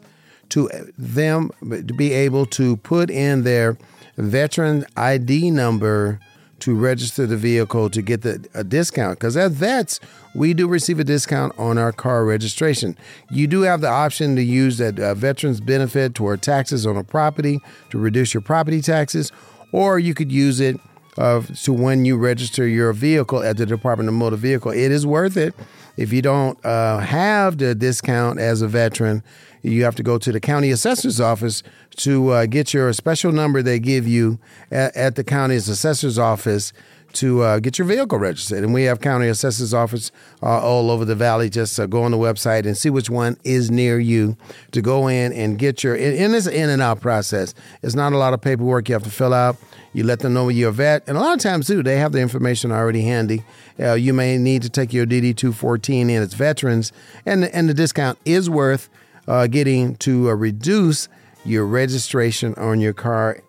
to 0.54 0.70
them 0.98 1.50
to 1.62 1.94
be 1.96 2.14
able 2.14 2.46
to 2.46 2.78
put 2.78 3.10
in 3.10 3.44
their 3.44 3.76
veteran 4.18 4.86
ID 4.96 5.50
number 5.50 6.20
to 6.60 6.76
register 6.76 7.26
the 7.26 7.36
vehicle 7.36 7.90
to 7.90 8.04
get 8.04 8.22
the, 8.22 8.48
a 8.54 8.64
discount. 8.64 9.18
Because 9.18 9.36
as 9.36 9.52
vets, 9.52 10.00
we 10.36 10.54
do 10.54 10.68
receive 10.68 11.00
a 11.00 11.04
discount 11.04 11.58
on 11.58 11.80
our 11.80 11.92
car 11.92 12.24
registration. 12.24 12.96
You 13.32 13.48
do 13.48 13.62
have 13.62 13.82
the 13.82 13.90
option 13.90 14.36
to 14.36 14.44
use 14.44 14.78
that 14.78 15.00
uh, 15.00 15.16
veterans 15.16 15.60
benefit 15.60 16.14
toward 16.14 16.44
taxes 16.44 16.86
on 16.86 16.98
a 16.98 17.04
property 17.04 17.60
to 17.90 17.98
reduce 17.98 18.34
your 18.34 18.42
property 18.42 18.80
taxes, 18.80 19.32
or 19.72 19.98
you 19.98 20.14
could 20.14 20.32
use 20.32 20.60
it 20.60 20.80
of 21.18 21.60
to 21.64 21.74
when 21.74 22.06
you 22.06 22.16
register 22.16 22.68
your 22.68 22.94
vehicle 22.94 23.42
at 23.42 23.58
the 23.58 23.66
Department 23.66 24.08
of 24.08 24.14
Motor 24.14 24.36
Vehicle. 24.36 24.72
It 24.72 24.92
is 24.92 25.06
worth 25.06 25.36
it. 25.36 25.56
If 25.98 26.14
you 26.14 26.22
don't 26.22 26.64
uh, 26.66 27.00
have 27.00 27.58
the 27.58 27.76
discount 27.76 28.40
as 28.40 28.62
a 28.62 28.68
veteran, 28.68 29.24
you 29.64 29.84
have 29.84 29.96
to 29.96 30.04
go 30.04 30.18
to 30.18 30.32
the 30.32 30.40
county 30.40 30.72
assessor's 30.72 31.20
office 31.20 31.64
to 31.98 32.30
uh, 32.30 32.46
get 32.46 32.74
your 32.74 32.92
special 32.94 33.32
number 33.32 33.62
they 33.62 33.80
give 33.80 34.08
you 34.08 34.38
at, 34.70 34.96
at 34.96 35.16
the 35.16 35.24
county's 35.24 35.68
assessor's 35.70 36.20
office 36.20 36.74
to 37.14 37.42
uh, 37.42 37.60
get 37.60 37.78
your 37.78 37.88
vehicle 37.88 38.18
registered. 38.18 38.64
And 38.64 38.74
we 38.74 38.84
have 38.84 39.00
county 39.00 39.28
assessor's 39.28 39.74
office 39.74 40.12
uh, 40.42 40.60
all 40.60 40.92
over 40.92 41.06
the 41.06 41.16
valley. 41.16 41.50
Just 41.50 41.80
uh, 41.80 41.86
go 41.86 42.04
on 42.04 42.12
the 42.12 42.18
website 42.18 42.66
and 42.66 42.78
see 42.78 42.90
which 42.90 43.10
one 43.10 43.38
is 43.44 43.72
near 43.72 44.00
you 44.00 44.36
to 44.72 44.82
go 44.82 45.08
in 45.08 45.32
and 45.32 45.58
get 45.58 45.84
your. 45.84 45.96
And 45.96 46.36
it's 46.36 46.48
an 46.48 46.54
in 46.54 46.70
and 46.70 46.82
out 46.82 47.02
process. 47.02 47.54
It's 47.82 47.96
not 47.96 48.14
a 48.14 48.18
lot 48.18 48.34
of 48.34 48.42
paperwork 48.42 48.90
you 48.90 48.94
have 48.94 49.04
to 49.04 49.12
fill 49.12 49.34
out. 49.34 49.58
You 49.94 50.04
let 50.04 50.20
them 50.20 50.34
know 50.34 50.50
you're 50.50 50.70
a 50.70 50.74
vet, 50.74 51.04
and 51.06 51.16
a 51.16 51.20
lot 51.20 51.36
of 51.36 51.40
times 51.40 51.68
too, 51.68 51.84
they 51.84 51.98
have 51.98 52.14
the 52.14 52.20
information 52.20 52.72
already 52.72 53.04
handy. 53.04 53.44
Uh, 53.80 53.94
you 53.94 54.12
may 54.12 54.40
need 54.40 54.64
to 54.64 54.70
take 54.70 54.92
your 54.92 55.06
DD 55.06 55.38
two 55.38 55.54
fourteen 55.54 56.10
in. 56.10 56.24
It's 56.24 56.34
veterans, 56.34 56.92
and 57.28 57.44
and 57.44 57.70
the 57.70 57.76
discount 57.76 58.18
is 58.26 58.50
worth 58.50 58.90
uh, 59.28 59.48
getting 59.48 59.96
to 59.98 60.30
uh, 60.30 60.34
reduce 60.34 61.08
your 61.46 61.66
registration 61.66 62.54
on 62.56 62.80
your 62.80 62.94
car 62.94 63.42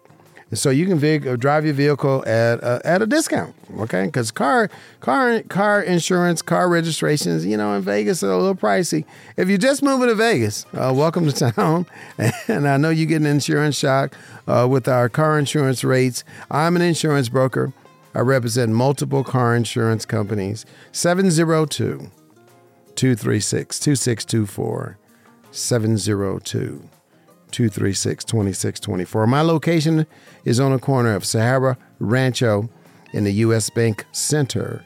so 0.55 0.71
you 0.71 0.87
can 0.87 0.99
vehicle, 0.99 1.37
drive 1.37 1.65
your 1.65 1.75
vehicle 1.75 2.23
at 2.27 2.63
a, 2.63 2.81
at 2.85 3.03
a 3.03 3.07
discount, 3.07 3.55
okay? 3.79 4.07
Because 4.07 4.31
car 4.31 4.71
car 5.01 5.43
car 5.43 5.83
insurance, 5.83 6.43
car 6.43 6.69
registrations, 6.69 7.45
you 7.45 7.57
know, 7.57 7.75
in 7.75 7.83
Vegas 7.83 8.23
are 8.23 8.31
a 8.31 8.37
little 8.37 8.55
pricey. 8.55 9.05
If 9.37 9.49
you're 9.49 9.59
just 9.59 9.83
moving 9.83 10.09
to 10.09 10.15
Vegas, 10.15 10.67
uh, 10.75 10.93
welcome 10.95 11.29
to 11.31 11.33
town, 11.53 11.87
and 12.49 12.69
I 12.69 12.77
know 12.77 12.91
you 12.91 13.07
get 13.07 13.17
an 13.17 13.27
insurance 13.27 13.77
shock 13.77 14.15
uh, 14.47 14.67
with 14.71 14.87
our 14.87 15.09
car 15.09 15.39
insurance 15.39 15.83
rates. 15.83 16.25
I'm 16.51 16.77
an 16.77 16.83
insurance 16.83 17.29
broker. 17.29 17.73
I 18.15 18.21
represent 18.21 18.73
multiple 18.73 19.25
car 19.25 19.57
insurance 19.57 20.07
companies. 20.07 20.65
702 20.93 22.11
236 22.95 23.81
2624. 23.81 24.99
702 25.55 26.83
236 27.51 28.25
2624. 28.25 29.27
My 29.27 29.41
location 29.41 30.07
is 30.45 30.59
on 30.59 30.73
the 30.73 30.79
corner 30.79 31.15
of 31.15 31.25
Sahara 31.25 31.79
Rancho 32.01 32.69
in 33.13 33.23
the 33.23 33.33
U.S. 33.35 33.71
Bank 33.71 34.05
Center, 34.11 34.85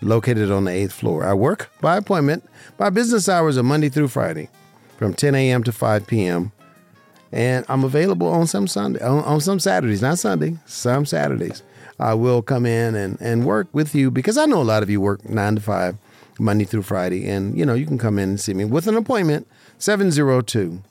located 0.00 0.50
on 0.50 0.64
the 0.64 0.72
eighth 0.72 0.92
floor. 0.92 1.24
I 1.24 1.34
work 1.34 1.70
by 1.80 1.96
appointment. 1.96 2.44
My 2.78 2.90
business 2.90 3.28
hours 3.28 3.56
are 3.56 3.62
Monday 3.62 3.88
through 3.88 4.08
Friday 4.08 4.48
from 4.96 5.14
10 5.14 5.36
a.m. 5.36 5.62
to 5.62 5.70
5 5.70 6.06
p.m. 6.08 6.50
And 7.30 7.64
I'm 7.68 7.84
available 7.84 8.26
on 8.26 8.48
some 8.48 8.66
Sunday, 8.66 9.00
on, 9.00 9.22
on 9.22 9.40
some 9.40 9.60
Saturdays, 9.60 10.02
not 10.02 10.18
Sunday, 10.18 10.58
some 10.66 11.06
Saturdays. 11.06 11.62
I 12.00 12.14
will 12.14 12.42
come 12.42 12.66
in 12.66 12.96
and, 12.96 13.16
and 13.20 13.46
work 13.46 13.68
with 13.72 13.94
you 13.94 14.10
because 14.10 14.36
I 14.36 14.46
know 14.46 14.60
a 14.60 14.64
lot 14.64 14.82
of 14.82 14.90
you 14.90 15.00
work 15.00 15.28
nine 15.28 15.54
to 15.54 15.60
five, 15.60 15.96
Monday 16.40 16.64
through 16.64 16.82
Friday. 16.82 17.28
And, 17.28 17.56
you 17.56 17.64
know, 17.64 17.74
you 17.74 17.86
can 17.86 17.98
come 17.98 18.18
in 18.18 18.30
and 18.30 18.40
see 18.40 18.54
me 18.54 18.64
with 18.64 18.86
an 18.86 18.96
appointment, 18.96 19.46
702 19.78 20.82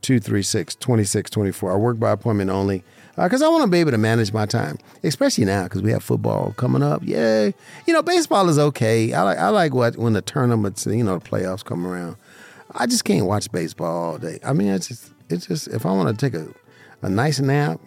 236 0.00 0.74
2624. 0.76 1.72
I 1.72 1.76
work 1.76 1.98
by 1.98 2.10
appointment 2.10 2.50
only 2.50 2.84
because 3.16 3.42
uh, 3.42 3.46
I 3.46 3.48
want 3.48 3.64
to 3.64 3.70
be 3.70 3.78
able 3.80 3.90
to 3.90 3.98
manage 3.98 4.32
my 4.32 4.46
time, 4.46 4.78
especially 5.02 5.44
now 5.44 5.64
because 5.64 5.82
we 5.82 5.90
have 5.90 6.04
football 6.04 6.52
coming 6.56 6.82
up. 6.82 7.02
Yay! 7.04 7.52
You 7.86 7.92
know, 7.92 8.02
baseball 8.02 8.48
is 8.48 8.58
okay. 8.58 9.12
I 9.12 9.22
like 9.22 9.38
I 9.38 9.48
like 9.48 9.74
what 9.74 9.96
when 9.96 10.12
the 10.12 10.22
tournaments, 10.22 10.86
you 10.86 11.02
know, 11.02 11.18
the 11.18 11.28
playoffs 11.28 11.64
come 11.64 11.86
around. 11.86 12.16
I 12.72 12.86
just 12.86 13.04
can't 13.04 13.26
watch 13.26 13.50
baseball 13.50 14.12
all 14.12 14.18
day. 14.18 14.38
I 14.44 14.52
mean, 14.52 14.68
it's 14.68 14.88
just 14.88 15.12
it's 15.28 15.46
just 15.46 15.68
if 15.68 15.84
I 15.84 15.90
want 15.90 16.16
to 16.16 16.30
take 16.30 16.38
a, 16.38 16.48
a 17.02 17.08
nice 17.08 17.40
nap, 17.40 17.80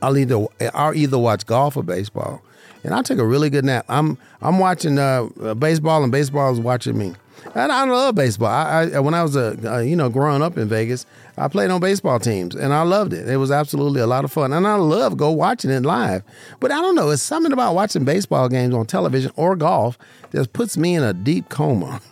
I'll 0.00 0.16
either 0.16 0.46
I'll 0.72 0.94
either 0.94 1.18
watch 1.18 1.44
golf 1.46 1.76
or 1.76 1.82
baseball, 1.82 2.40
and 2.84 2.94
I 2.94 3.02
take 3.02 3.18
a 3.18 3.26
really 3.26 3.50
good 3.50 3.64
nap. 3.64 3.84
I'm 3.88 4.16
I'm 4.40 4.58
watching 4.60 4.98
uh, 4.98 5.24
baseball 5.58 6.02
and 6.02 6.12
baseball 6.12 6.52
is 6.52 6.60
watching 6.60 6.96
me. 6.96 7.14
And 7.54 7.70
I 7.70 7.84
love 7.84 8.14
baseball. 8.14 8.48
I, 8.48 8.90
I 8.94 9.00
when 9.00 9.14
I 9.14 9.22
was 9.22 9.36
a 9.36 9.56
uh, 9.70 9.78
you 9.78 9.96
know 9.96 10.08
growing 10.08 10.42
up 10.42 10.56
in 10.56 10.68
Vegas, 10.68 11.06
I 11.36 11.48
played 11.48 11.70
on 11.70 11.80
baseball 11.80 12.18
teams 12.18 12.54
and 12.54 12.72
I 12.72 12.82
loved 12.82 13.12
it. 13.12 13.28
It 13.28 13.36
was 13.36 13.50
absolutely 13.50 14.00
a 14.00 14.06
lot 14.06 14.24
of 14.24 14.32
fun, 14.32 14.52
and 14.52 14.66
I 14.66 14.76
love 14.76 15.16
go 15.16 15.30
watching 15.30 15.70
it 15.70 15.82
live. 15.82 16.22
But 16.60 16.72
I 16.72 16.80
don't 16.80 16.94
know, 16.94 17.10
it's 17.10 17.22
something 17.22 17.52
about 17.52 17.74
watching 17.74 18.04
baseball 18.04 18.48
games 18.48 18.74
on 18.74 18.86
television 18.86 19.32
or 19.36 19.56
golf 19.56 19.98
that 20.30 20.52
puts 20.52 20.76
me 20.76 20.94
in 20.94 21.02
a 21.02 21.12
deep 21.12 21.48
coma. 21.48 22.00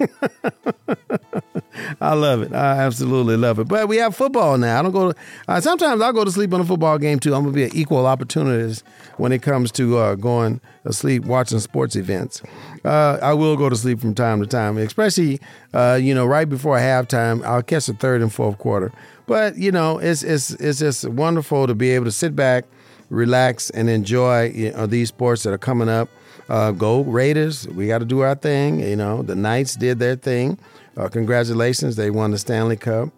I 2.00 2.14
love 2.14 2.42
it. 2.42 2.52
I 2.52 2.78
absolutely 2.78 3.36
love 3.36 3.58
it. 3.58 3.68
But 3.68 3.88
we 3.88 3.96
have 3.98 4.14
football 4.16 4.58
now. 4.58 4.78
I 4.78 4.82
don't 4.82 4.92
go. 4.92 5.12
To, 5.12 5.18
uh, 5.48 5.60
sometimes 5.60 6.00
I'll 6.00 6.12
go 6.12 6.24
to 6.24 6.30
sleep 6.32 6.52
on 6.52 6.60
a 6.60 6.64
football 6.64 6.98
game 6.98 7.18
too. 7.18 7.34
I'm 7.34 7.42
gonna 7.42 7.54
be 7.54 7.64
an 7.64 7.70
equal 7.74 8.06
opportunist 8.06 8.84
when 9.16 9.32
it 9.32 9.42
comes 9.42 9.70
to 9.72 9.98
uh, 9.98 10.14
going 10.14 10.60
to 10.84 10.92
sleep 10.92 11.24
watching 11.24 11.60
sports 11.60 11.96
events. 11.96 12.42
Uh, 12.84 13.18
I 13.22 13.32
will 13.34 13.56
go 13.56 13.68
to 13.68 13.76
sleep 13.76 14.00
from 14.00 14.14
time 14.14 14.40
to 14.40 14.46
time, 14.46 14.78
especially 14.78 15.40
uh, 15.72 15.98
you 16.00 16.14
know 16.14 16.26
right 16.26 16.48
before 16.48 16.78
halftime. 16.78 17.44
I'll 17.44 17.62
catch 17.62 17.86
the 17.86 17.94
third 17.94 18.22
and 18.22 18.32
fourth 18.32 18.58
quarter. 18.58 18.92
But 19.26 19.56
you 19.56 19.72
know, 19.72 19.98
it's 19.98 20.22
it's 20.22 20.50
it's 20.52 20.78
just 20.80 21.08
wonderful 21.08 21.66
to 21.66 21.74
be 21.74 21.90
able 21.90 22.06
to 22.06 22.12
sit 22.12 22.34
back, 22.36 22.64
relax, 23.08 23.70
and 23.70 23.88
enjoy 23.88 24.50
you 24.50 24.72
know, 24.72 24.86
these 24.86 25.08
sports 25.08 25.44
that 25.44 25.52
are 25.52 25.58
coming 25.58 25.88
up. 25.88 26.08
Uh, 26.48 26.72
go 26.72 27.02
Raiders! 27.02 27.68
We 27.68 27.86
got 27.86 27.98
to 27.98 28.04
do 28.04 28.20
our 28.20 28.34
thing. 28.34 28.80
You 28.80 28.96
know, 28.96 29.22
the 29.22 29.34
Knights 29.34 29.76
did 29.76 29.98
their 29.98 30.16
thing. 30.16 30.58
Uh, 30.96 31.08
congratulations, 31.08 31.96
they 31.96 32.10
won 32.10 32.30
the 32.30 32.38
Stanley 32.38 32.76
Cup. 32.76 33.10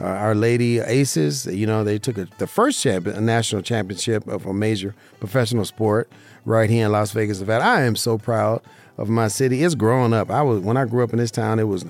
Uh, 0.00 0.04
our 0.04 0.34
Lady 0.34 0.78
Aces, 0.78 1.46
you 1.46 1.66
know, 1.66 1.84
they 1.84 1.98
took 1.98 2.16
a, 2.16 2.26
the 2.38 2.46
first 2.46 2.84
a 2.86 3.20
national 3.20 3.60
championship 3.60 4.26
of 4.26 4.46
a 4.46 4.54
major 4.54 4.94
professional 5.18 5.64
sport 5.64 6.10
right 6.44 6.70
here 6.70 6.86
in 6.86 6.92
Las 6.92 7.12
Vegas, 7.12 7.38
Nevada. 7.38 7.64
I 7.64 7.82
am 7.82 7.96
so 7.96 8.16
proud 8.16 8.62
of 8.96 9.08
my 9.10 9.28
city. 9.28 9.62
It's 9.62 9.74
growing 9.74 10.14
up. 10.14 10.30
I 10.30 10.42
was 10.42 10.60
when 10.60 10.78
I 10.78 10.86
grew 10.86 11.04
up 11.04 11.12
in 11.12 11.18
this 11.18 11.30
town, 11.30 11.58
it 11.58 11.64
was 11.64 11.84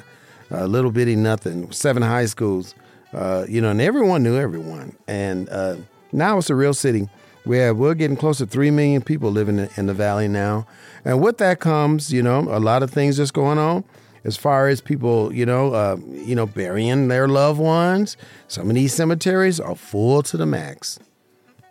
a 0.50 0.66
little 0.66 0.90
bitty 0.90 1.14
nothing. 1.14 1.70
Seven 1.70 2.02
high 2.02 2.26
schools, 2.26 2.75
uh, 3.14 3.47
you 3.49 3.61
know, 3.61 3.70
and 3.70 3.80
everyone 3.80 4.25
knew 4.25 4.37
everyone. 4.37 4.97
And 5.06 5.49
uh, 5.49 5.76
now 6.11 6.38
it's 6.38 6.50
a 6.50 6.56
real 6.56 6.75
city. 6.75 7.09
We 7.47 7.59
have, 7.59 7.76
we're 7.76 7.94
getting 7.94 8.16
close 8.16 8.38
to 8.38 8.47
three 8.47 8.73
million 8.73 9.02
people 9.02 9.30
living 9.30 9.61
in, 9.61 9.70
in 9.76 9.87
the 9.87 9.94
valley 9.94 10.28
now, 10.28 10.66
and 11.04 11.23
with 11.23 11.38
that 11.38 11.61
comes, 11.61 12.12
you 12.12 12.23
know, 12.23 12.40
a 12.40 12.59
lot 12.59 12.82
of 12.82 12.90
things 12.90 13.16
just 13.16 13.32
going 13.32 13.56
on 13.56 13.85
as 14.25 14.37
far 14.37 14.69
as 14.69 14.81
people, 14.81 15.33
you 15.33 15.47
know, 15.47 15.73
uh, 15.73 15.97
you 16.11 16.35
know, 16.35 16.47
burying 16.47 17.09
their 17.09 17.29
loved 17.29 17.61
ones. 17.61 18.17
Some 18.49 18.69
of 18.69 18.75
these 18.75 18.95
cemeteries 18.95 19.61
are 19.61 19.75
full 19.75 20.23
to 20.25 20.37
the 20.37 20.47
max. 20.47 20.99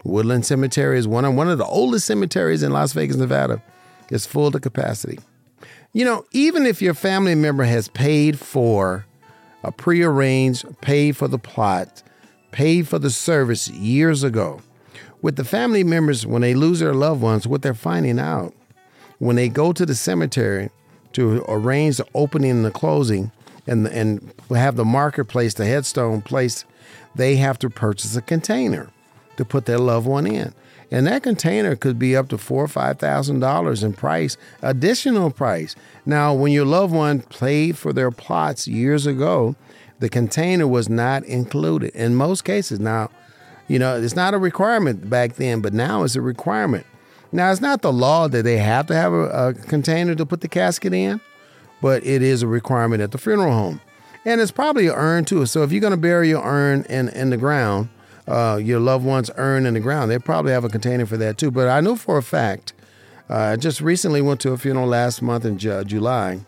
Woodland 0.03 0.45
Cemetery 0.45 0.97
is 0.97 1.07
one 1.07 1.25
of 1.25 1.35
one 1.35 1.49
of 1.49 1.57
the 1.57 1.65
oldest 1.65 2.07
cemeteries 2.07 2.63
in 2.63 2.71
Las 2.71 2.93
Vegas, 2.93 3.17
Nevada. 3.17 3.61
It's 4.09 4.25
full 4.25 4.51
to 4.51 4.59
capacity. 4.59 5.19
You 5.91 6.05
know, 6.05 6.25
even 6.31 6.65
if 6.65 6.81
your 6.81 6.93
family 6.93 7.35
member 7.35 7.63
has 7.63 7.87
paid 7.89 8.39
for 8.39 9.05
a 9.63 9.71
prearranged, 9.71 10.65
paid 10.81 11.17
for 11.17 11.27
the 11.27 11.37
plot, 11.37 12.01
paid 12.51 12.87
for 12.87 12.97
the 12.97 13.09
service 13.09 13.67
years 13.69 14.23
ago, 14.23 14.61
with 15.21 15.35
the 15.35 15.43
family 15.43 15.83
members, 15.83 16.25
when 16.25 16.41
they 16.41 16.53
lose 16.53 16.79
their 16.79 16.93
loved 16.93 17.21
ones, 17.21 17.45
what 17.45 17.61
they're 17.61 17.73
finding 17.73 18.19
out 18.19 18.53
when 19.19 19.35
they 19.35 19.49
go 19.49 19.71
to 19.71 19.85
the 19.85 19.95
cemetery 19.95 20.69
to 21.13 21.43
arrange 21.47 21.97
the 21.97 22.05
opening 22.13 22.51
and 22.51 22.65
the 22.65 22.71
closing 22.71 23.31
and 23.67 23.87
and 23.87 24.33
have 24.49 24.75
the 24.75 24.85
marker 24.85 25.23
placed, 25.23 25.57
the 25.57 25.65
headstone 25.65 26.21
placed, 26.21 26.65
they 27.15 27.35
have 27.35 27.59
to 27.59 27.69
purchase 27.69 28.15
a 28.15 28.21
container 28.21 28.89
to 29.37 29.45
put 29.45 29.65
their 29.65 29.79
loved 29.79 30.07
one 30.07 30.27
in. 30.27 30.53
And 30.91 31.05
that 31.05 31.21
container 31.21 31.75
could 31.75 31.99
be 31.99 32.15
up 32.15 32.29
to 32.29 32.37
four 32.37 32.63
or 32.63 32.67
five 32.67 32.97
thousand 32.97 33.39
dollars 33.39 33.83
in 33.83 33.93
price, 33.93 34.37
additional 34.61 35.29
price. 35.29 35.75
Now, 36.05 36.33
when 36.33 36.51
your 36.51 36.65
loved 36.65 36.93
one 36.93 37.21
paid 37.21 37.77
for 37.77 37.93
their 37.93 38.11
plots 38.11 38.67
years 38.67 39.05
ago, 39.05 39.55
the 39.99 40.09
container 40.09 40.67
was 40.67 40.89
not 40.89 41.23
included 41.25 41.93
in 41.93 42.15
most 42.15 42.43
cases. 42.43 42.79
Now, 42.79 43.11
you 43.67 43.77
know, 43.77 44.01
it's 44.01 44.15
not 44.15 44.33
a 44.33 44.39
requirement 44.39 45.09
back 45.09 45.35
then, 45.35 45.61
but 45.61 45.73
now 45.73 46.03
it's 46.03 46.15
a 46.15 46.21
requirement. 46.21 46.85
Now, 47.31 47.51
it's 47.51 47.61
not 47.61 47.81
the 47.81 47.93
law 47.93 48.27
that 48.27 48.43
they 48.43 48.57
have 48.57 48.87
to 48.87 48.95
have 48.95 49.13
a, 49.13 49.49
a 49.49 49.53
container 49.53 50.15
to 50.15 50.25
put 50.25 50.41
the 50.41 50.47
casket 50.47 50.93
in, 50.93 51.21
but 51.81 52.05
it 52.05 52.21
is 52.21 52.41
a 52.41 52.47
requirement 52.47 53.01
at 53.01 53.11
the 53.11 53.17
funeral 53.17 53.53
home. 53.53 53.81
And 54.25 54.41
it's 54.41 54.51
probably 54.51 54.87
an 54.87 54.95
urn 54.95 55.25
too. 55.25 55.45
So 55.45 55.63
if 55.63 55.71
you're 55.71 55.81
going 55.81 55.91
to 55.91 55.97
bury 55.97 56.29
your 56.29 56.43
urn 56.43 56.83
in, 56.89 57.09
in 57.09 57.29
the 57.29 57.37
ground, 57.37 57.89
uh, 58.27 58.59
your 58.61 58.79
loved 58.79 59.05
one's 59.05 59.31
urn 59.37 59.65
in 59.65 59.75
the 59.75 59.79
ground, 59.79 60.11
they 60.11 60.19
probably 60.19 60.51
have 60.51 60.63
a 60.63 60.69
container 60.69 61.05
for 61.05 61.17
that 61.17 61.37
too. 61.37 61.51
But 61.51 61.67
I 61.67 61.81
know 61.81 61.95
for 61.95 62.17
a 62.17 62.23
fact, 62.23 62.73
uh, 63.29 63.35
I 63.35 63.55
just 63.55 63.79
recently 63.79 64.21
went 64.21 64.39
to 64.41 64.51
a 64.51 64.57
funeral 64.57 64.87
last 64.87 65.21
month 65.21 65.45
in 65.45 65.57
Ju- 65.57 65.83
July. 65.83 66.39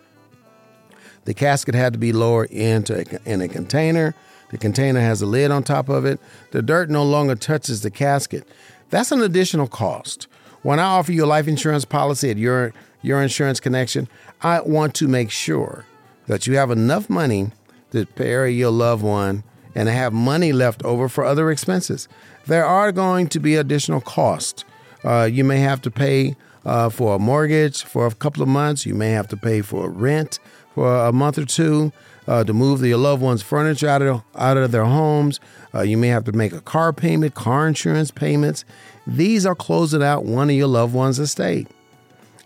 The 1.26 1.34
casket 1.36 1.76
had 1.76 1.94
to 1.94 2.00
be 2.00 2.12
lowered 2.12 2.50
into 2.50 3.00
a, 3.00 3.30
in 3.32 3.42
a 3.42 3.48
container. 3.48 4.16
The 4.50 4.58
container 4.58 5.00
has 5.00 5.22
a 5.22 5.26
lid 5.26 5.52
on 5.52 5.64
top 5.64 5.90
of 5.90 6.06
it. 6.06 6.20
The 6.52 6.62
dirt 6.62 6.90
no 6.90 7.04
longer 7.04 7.36
touches 7.36 7.82
the 7.82 7.92
casket. 7.92 8.48
That's 8.90 9.12
an 9.12 9.22
additional 9.22 9.68
cost. 9.68 10.28
When 10.64 10.80
I 10.80 10.84
offer 10.84 11.12
you 11.12 11.26
a 11.26 11.34
life 11.38 11.48
insurance 11.48 11.86
policy 11.86 12.30
at 12.30 12.38
your 12.38 12.74
your 13.02 13.22
insurance 13.22 13.60
connection, 13.60 14.08
I 14.42 14.62
want 14.62 14.94
to 14.96 15.08
make 15.08 15.32
sure 15.32 15.86
that 16.28 16.46
you 16.46 16.58
have 16.58 16.70
enough 16.70 17.10
money 17.10 17.52
to 17.92 18.06
bury 18.16 18.54
your 18.54 18.72
loved 18.72 19.04
one 19.04 19.44
and 19.74 19.90
have 19.90 20.14
money 20.14 20.54
left 20.54 20.84
over 20.84 21.10
for 21.10 21.26
other 21.26 21.50
expenses. 21.50 22.08
There 22.46 22.66
are 22.66 22.92
going 22.92 23.28
to 23.30 23.40
be 23.40 23.56
additional 23.56 24.02
costs 24.02 24.64
Uh, 25.04 25.28
you 25.32 25.44
may 25.44 25.60
have 25.60 25.82
to 25.82 25.90
pay 25.90 26.36
uh, 26.64 26.90
for 26.90 27.16
a 27.16 27.20
mortgage 27.20 27.84
for 27.84 28.06
a 28.06 28.14
couple 28.14 28.44
of 28.44 28.50
months. 28.50 28.86
You 28.86 28.94
may 28.94 29.12
have 29.12 29.28
to 29.30 29.38
pay 29.38 29.62
for 29.62 29.90
rent 29.90 30.40
for 30.76 30.88
a 31.08 31.12
month 31.12 31.38
or 31.38 31.46
two 31.46 31.92
uh, 32.28 32.44
to 32.44 32.54
move 32.54 32.84
your 32.86 32.98
loved 32.98 33.22
one's 33.22 33.42
furniture 33.42 33.88
out 33.88 34.02
of 34.02 34.22
out 34.36 34.58
of 34.58 34.72
their 34.72 34.86
homes. 34.86 35.40
Uh, 35.74 35.82
you 35.82 35.98
may 35.98 36.08
have 36.08 36.24
to 36.26 36.32
make 36.32 36.54
a 36.54 36.62
car 36.62 36.94
payment, 36.94 37.34
car 37.36 37.68
insurance 37.68 38.12
payments. 38.12 38.66
These 39.08 39.46
are 39.46 39.56
closing 39.56 40.04
out 40.04 40.26
one 40.26 40.50
of 40.50 40.56
your 40.56 40.68
loved 40.68 40.94
one's 40.94 41.20
estate. 41.20 41.68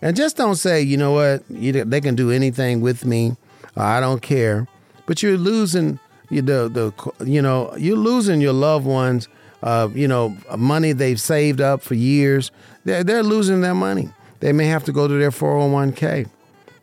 And 0.02 0.16
just 0.16 0.36
don't 0.36 0.56
say, 0.56 0.82
you 0.82 0.96
know 0.96 1.12
what, 1.12 1.42
you, 1.48 1.72
they 1.84 2.00
can 2.00 2.14
do 2.14 2.30
anything 2.30 2.80
with 2.80 3.04
me. 3.04 3.36
I 3.76 4.00
don't 4.00 4.22
care. 4.22 4.68
But 5.06 5.22
you're 5.22 5.38
losing 5.38 5.98
the 6.30 6.42
the 6.42 7.24
you 7.24 7.40
know 7.40 7.74
you're 7.76 7.96
losing 7.96 8.40
your 8.40 8.52
loved 8.52 8.86
ones. 8.86 9.28
Uh, 9.62 9.88
you 9.94 10.06
know 10.06 10.36
money 10.56 10.92
they've 10.92 11.20
saved 11.20 11.60
up 11.60 11.82
for 11.82 11.94
years. 11.94 12.50
They're, 12.84 13.02
they're 13.02 13.22
losing 13.22 13.62
their 13.62 13.74
money. 13.74 14.10
They 14.40 14.52
may 14.52 14.66
have 14.66 14.84
to 14.84 14.92
go 14.92 15.08
to 15.08 15.14
their 15.14 15.30
401k. 15.30 16.28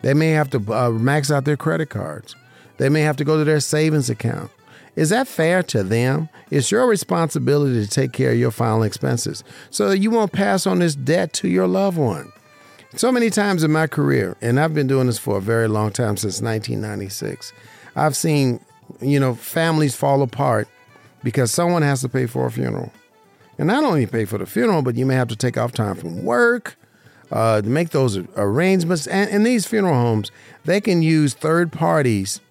They 0.02 0.14
may 0.14 0.32
have 0.32 0.50
to 0.50 0.74
uh, 0.74 0.90
max 0.90 1.32
out 1.32 1.46
their 1.46 1.56
credit 1.56 1.90
cards. 1.90 2.36
They 2.78 2.90
may 2.90 3.02
have 3.02 3.18
to 3.18 3.24
go 3.24 3.38
to 3.38 3.44
their 3.44 3.60
savings 3.60 4.10
account. 4.10 4.52
Is 4.96 5.10
that 5.10 5.28
fair 5.28 5.64
to 5.64 5.84
them? 5.84 6.30
It's 6.52 6.70
your 6.72 6.88
responsibility 6.88 7.84
to 7.84 7.90
take 7.90 8.14
care 8.14 8.32
of 8.32 8.38
your 8.38 8.52
final 8.52 8.84
expenses 8.84 9.44
so 9.72 9.90
that 9.90 9.98
you 9.98 10.12
won't 10.12 10.32
pass 10.32 10.68
on 10.68 10.80
this 10.80 10.96
debt 10.96 11.34
to 11.34 11.48
your 11.48 11.68
loved 11.68 11.98
one. 11.98 12.32
So 12.96 13.12
many 13.12 13.32
times 13.32 13.64
in 13.64 13.72
my 13.72 13.88
career, 13.88 14.38
and 14.40 14.60
I've 14.60 14.76
been 14.76 14.86
doing 14.86 15.08
this 15.08 15.18
for 15.18 15.38
a 15.38 15.42
very 15.42 15.68
long 15.68 15.92
time 15.92 16.16
since 16.16 16.42
1996, 16.42 17.52
I've 17.96 18.16
seen, 18.16 18.60
you 19.02 19.20
know, 19.20 19.34
families 19.34 19.96
fall 19.96 20.22
apart 20.22 20.68
because 21.24 21.52
someone 21.52 21.82
has 21.82 22.02
to 22.02 22.10
pay 22.10 22.28
for 22.28 22.46
a 22.46 22.52
funeral. 22.52 22.94
And 23.58 23.68
not 23.68 23.84
only 23.84 24.06
pay 24.06 24.26
for 24.26 24.38
the 24.38 24.46
funeral, 24.46 24.84
but 24.84 24.96
you 24.96 25.08
may 25.08 25.16
have 25.16 25.28
to 25.30 25.36
take 25.36 25.58
off 25.58 25.72
time 25.72 25.96
from 25.96 26.24
work 26.24 26.76
uh, 27.32 27.62
to 27.62 27.68
make 27.68 27.90
those 27.90 28.18
arrangements. 28.36 29.08
And 29.08 29.30
in 29.32 29.44
these 29.44 29.66
funeral 29.66 29.96
homes, 29.96 30.32
they 30.66 30.80
can 30.80 31.02
use 31.02 31.34
third 31.34 31.72
parties 31.72 32.42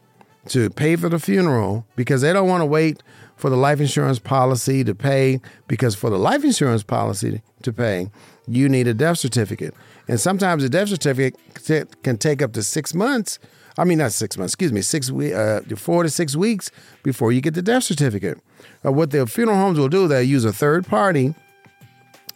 to 0.48 0.70
pay 0.70 0.96
for 0.96 1.08
the 1.08 1.18
funeral 1.18 1.86
because 1.96 2.22
they 2.22 2.32
don't 2.32 2.48
want 2.48 2.60
to 2.60 2.66
wait 2.66 3.02
for 3.36 3.50
the 3.50 3.56
life 3.56 3.80
insurance 3.80 4.18
policy 4.18 4.84
to 4.84 4.94
pay 4.94 5.40
because 5.66 5.94
for 5.94 6.10
the 6.10 6.18
life 6.18 6.44
insurance 6.44 6.82
policy 6.82 7.42
to 7.62 7.72
pay, 7.72 8.10
you 8.46 8.68
need 8.68 8.86
a 8.86 8.94
death 8.94 9.18
certificate. 9.18 9.74
And 10.08 10.20
sometimes 10.20 10.64
a 10.64 10.68
death 10.68 10.88
certificate 10.88 12.02
can 12.02 12.18
take 12.18 12.42
up 12.42 12.52
to 12.52 12.62
six 12.62 12.94
months. 12.94 13.38
I 13.78 13.84
mean, 13.84 13.98
not 13.98 14.12
six 14.12 14.36
months, 14.36 14.52
excuse 14.52 14.72
me, 14.72 14.82
six 14.82 15.10
uh, 15.10 15.62
four 15.76 16.02
to 16.02 16.10
six 16.10 16.36
weeks 16.36 16.70
before 17.02 17.32
you 17.32 17.40
get 17.40 17.54
the 17.54 17.62
death 17.62 17.84
certificate. 17.84 18.38
Uh, 18.84 18.92
what 18.92 19.10
the 19.10 19.26
funeral 19.26 19.56
homes 19.56 19.78
will 19.78 19.88
do, 19.88 20.06
they'll 20.06 20.22
use 20.22 20.44
a 20.44 20.52
third 20.52 20.86
party. 20.86 21.34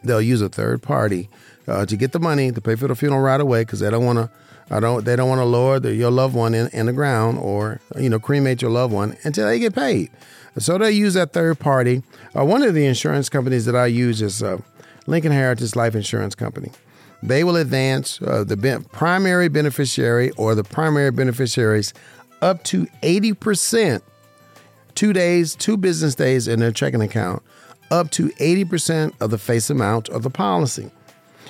They'll 0.03 0.23
use 0.23 0.41
a 0.41 0.49
third 0.49 0.83
party 0.83 1.29
uh, 1.69 1.85
to 1.87 1.97
get 1.97 2.13
the 2.13 2.21
money 2.21 2.53
to 2.53 2.61
pay 2.61 2.77
for 2.77 2.89
the 2.89 2.95
funeral 2.95 3.21
right 3.21 3.41
away 3.41 3.63
because 3.63 3.81
they 3.81 3.91
don't 3.91 4.05
want 4.05 4.19
to 4.19 4.31
I 4.69 4.81
don't. 4.81 5.05
They 5.05 5.15
don't 5.15 5.29
want 5.29 5.41
to 5.41 5.45
lower 5.45 5.79
the, 5.79 5.95
your 5.95 6.11
loved 6.11 6.35
one 6.35 6.53
in, 6.53 6.69
in 6.73 6.87
the 6.87 6.93
ground 6.93 7.39
or 7.39 7.81
you 7.97 8.09
know 8.09 8.19
cremate 8.19 8.63
your 8.63 8.71
loved 8.71 8.93
one 8.93 9.17
until 9.23 9.47
they 9.47 9.59
get 9.59 9.75
paid. 9.75 10.11
So 10.59 10.79
they 10.79 10.91
use 10.91 11.15
that 11.15 11.33
third 11.33 11.59
party. 11.59 12.03
Uh, 12.37 12.45
one 12.45 12.63
of 12.63 12.75
the 12.75 12.87
insurance 12.87 13.29
companies 13.29 13.65
that 13.67 13.77
I 13.77 13.87
use 13.87 14.23
is 14.23 14.43
uh, 14.43 14.59
Lincoln 15.07 15.33
Heritage 15.33 15.77
Life 15.77 15.95
Insurance 15.95 16.35
Company. 16.35 16.73
They 17.23 17.45
will 17.45 17.57
advance 17.57 18.21
uh, 18.23 18.45
the 18.45 18.57
be- 18.57 18.85
primary 18.93 19.49
beneficiary 19.49 20.31
or 20.33 20.55
the 20.55 20.65
primary 20.65 21.11
beneficiaries 21.11 21.95
up 22.43 22.65
to 22.65 22.89
eighty 23.03 23.33
percent, 23.35 24.03
two 24.95 25.13
days, 25.13 25.55
two 25.55 25.77
business 25.77 26.15
days 26.15 26.49
in 26.49 26.59
their 26.59 26.73
checking 26.73 27.01
account, 27.01 27.43
up 27.91 28.11
to 28.13 28.33
eighty 28.41 28.65
percent 28.65 29.15
of 29.21 29.31
the 29.31 29.39
face 29.39 29.71
amount 29.71 30.09
of 30.09 30.23
the 30.23 30.31
policy. 30.31 30.91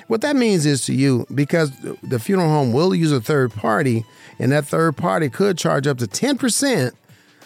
What 0.07 0.21
that 0.21 0.35
means 0.35 0.65
is 0.65 0.85
to 0.85 0.93
you, 0.93 1.25
because 1.33 1.71
the 2.01 2.19
funeral 2.19 2.49
home 2.49 2.71
will 2.71 2.95
use 2.95 3.11
a 3.11 3.21
third 3.21 3.53
party, 3.53 4.05
and 4.39 4.51
that 4.51 4.65
third 4.65 4.95
party 4.95 5.29
could 5.29 5.57
charge 5.57 5.85
up 5.85 5.97
to 5.97 6.07
10% 6.07 6.93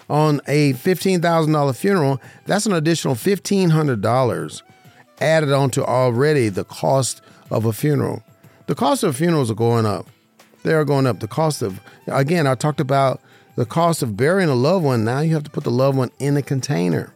on 0.09 0.41
a 0.47 0.73
$15,000 0.73 1.75
funeral, 1.75 2.21
that's 2.45 2.65
an 2.65 2.73
additional 2.73 3.15
$1,500 3.15 4.61
added 5.19 5.51
on 5.51 5.69
to 5.71 5.85
already 5.85 6.49
the 6.49 6.65
cost 6.65 7.21
of 7.49 7.65
a 7.65 7.73
funeral. 7.73 8.21
The 8.67 8.75
cost 8.75 9.03
of 9.03 9.15
funerals 9.15 9.49
are 9.49 9.55
going 9.55 9.85
up. 9.85 10.07
They 10.63 10.73
are 10.73 10.85
going 10.85 11.07
up. 11.07 11.19
The 11.19 11.27
cost 11.27 11.61
of, 11.61 11.79
again, 12.07 12.45
I 12.45 12.55
talked 12.55 12.79
about 12.79 13.21
the 13.55 13.65
cost 13.65 14.03
of 14.03 14.15
burying 14.15 14.49
a 14.49 14.55
loved 14.55 14.85
one. 14.85 15.03
Now 15.03 15.21
you 15.21 15.33
have 15.33 15.43
to 15.43 15.49
put 15.49 15.63
the 15.63 15.71
loved 15.71 15.97
one 15.97 16.11
in 16.19 16.37
a 16.37 16.41
container. 16.41 17.13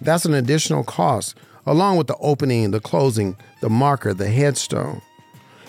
That's 0.00 0.24
an 0.24 0.34
additional 0.34 0.84
cost 0.84 1.36
along 1.66 1.96
with 1.96 2.06
the 2.06 2.16
opening, 2.16 2.70
the 2.70 2.80
closing, 2.80 3.36
the 3.60 3.70
marker, 3.70 4.14
the 4.14 4.28
headstone. 4.28 5.00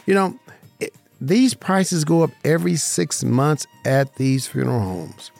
You 0.06 0.14
know, 0.14 0.40
it, 0.80 0.94
these 1.20 1.54
prices 1.54 2.04
go 2.04 2.24
up 2.24 2.32
every 2.44 2.76
six 2.76 3.24
months 3.24 3.66
at 3.86 4.16
these 4.16 4.48
funeral 4.48 4.80
homes. 4.80 5.32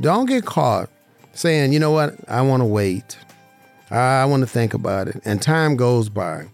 Don't 0.00 0.26
get 0.26 0.44
caught 0.44 0.90
saying, 1.32 1.72
you 1.72 1.78
know 1.78 1.90
what, 1.90 2.14
I 2.28 2.42
want 2.42 2.60
to 2.60 2.66
wait. 2.66 3.18
I 3.90 4.24
want 4.24 4.42
to 4.42 4.46
think 4.46 4.74
about 4.74 5.08
it. 5.08 5.20
And 5.24 5.40
time 5.42 5.76
goes 5.76 6.08
by. 6.08 6.46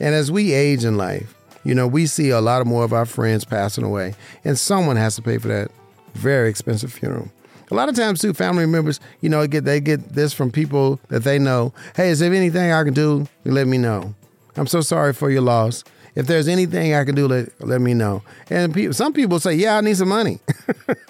And 0.00 0.14
as 0.14 0.30
we 0.30 0.52
age 0.52 0.84
in 0.84 0.96
life, 0.96 1.34
you 1.64 1.74
know, 1.74 1.86
we 1.86 2.06
see 2.06 2.30
a 2.30 2.40
lot 2.40 2.66
more 2.66 2.84
of 2.84 2.92
our 2.92 3.06
friends 3.06 3.44
passing 3.44 3.84
away, 3.84 4.14
and 4.44 4.58
someone 4.58 4.96
has 4.96 5.16
to 5.16 5.22
pay 5.22 5.38
for 5.38 5.48
that 5.48 5.70
very 6.12 6.50
expensive 6.50 6.92
funeral. 6.92 7.30
A 7.70 7.74
lot 7.74 7.88
of 7.88 7.96
times, 7.96 8.20
too, 8.20 8.34
family 8.34 8.66
members, 8.66 9.00
you 9.20 9.28
know, 9.28 9.46
get 9.46 9.64
they 9.64 9.80
get 9.80 10.10
this 10.10 10.32
from 10.32 10.50
people 10.50 11.00
that 11.08 11.24
they 11.24 11.38
know. 11.38 11.72
Hey, 11.96 12.10
is 12.10 12.18
there 12.18 12.32
anything 12.32 12.72
I 12.72 12.84
can 12.84 12.94
do? 12.94 13.26
Let 13.44 13.66
me 13.66 13.78
know. 13.78 14.14
I'm 14.56 14.66
so 14.66 14.80
sorry 14.80 15.12
for 15.12 15.30
your 15.30 15.42
loss. 15.42 15.82
If 16.14 16.28
there's 16.28 16.46
anything 16.46 16.94
I 16.94 17.04
can 17.04 17.16
do, 17.16 17.26
let, 17.26 17.60
let 17.60 17.80
me 17.80 17.92
know. 17.92 18.22
And 18.48 18.72
people, 18.72 18.94
some 18.94 19.12
people 19.12 19.40
say, 19.40 19.54
yeah, 19.54 19.78
I 19.78 19.80
need 19.80 19.96
some 19.96 20.08
money. 20.08 20.38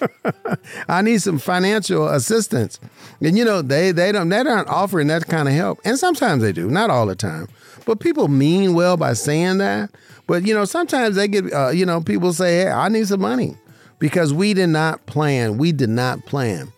I 0.89 1.03
need 1.03 1.21
some 1.21 1.37
financial 1.37 2.07
assistance. 2.07 2.79
And 3.21 3.37
you 3.37 3.45
know, 3.45 3.61
they 3.61 3.91
they 3.91 4.11
don't 4.11 4.29
they 4.29 4.39
aren't 4.39 4.67
offering 4.67 5.07
that 5.07 5.27
kind 5.27 5.47
of 5.47 5.53
help. 5.53 5.79
And 5.85 5.99
sometimes 5.99 6.41
they 6.41 6.51
do, 6.51 6.71
not 6.71 6.89
all 6.89 7.05
the 7.05 7.15
time. 7.15 7.47
But 7.85 7.99
people 7.99 8.27
mean 8.27 8.73
well 8.73 8.97
by 8.97 9.13
saying 9.13 9.59
that. 9.59 9.91
But 10.25 10.43
you 10.47 10.55
know, 10.55 10.65
sometimes 10.65 11.15
they 11.15 11.27
get 11.27 11.53
uh, 11.53 11.69
you 11.69 11.85
know, 11.85 12.01
people 12.01 12.33
say, 12.33 12.63
hey, 12.63 12.71
I 12.71 12.89
need 12.89 13.07
some 13.07 13.21
money 13.21 13.55
because 13.99 14.33
we 14.33 14.53
did 14.53 14.67
not 14.67 15.05
plan, 15.05 15.57
we 15.57 15.71
did 15.71 15.89
not 15.89 16.25
plan 16.25 16.71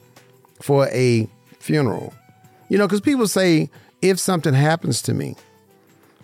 for 0.62 0.88
a 0.89 1.27
funeral. 1.60 2.13
You 2.69 2.77
know, 2.77 2.88
because 2.88 3.01
people 3.01 3.27
say, 3.27 3.69
if 4.01 4.19
something 4.19 4.53
happens 4.53 5.01
to 5.03 5.13
me. 5.13 5.36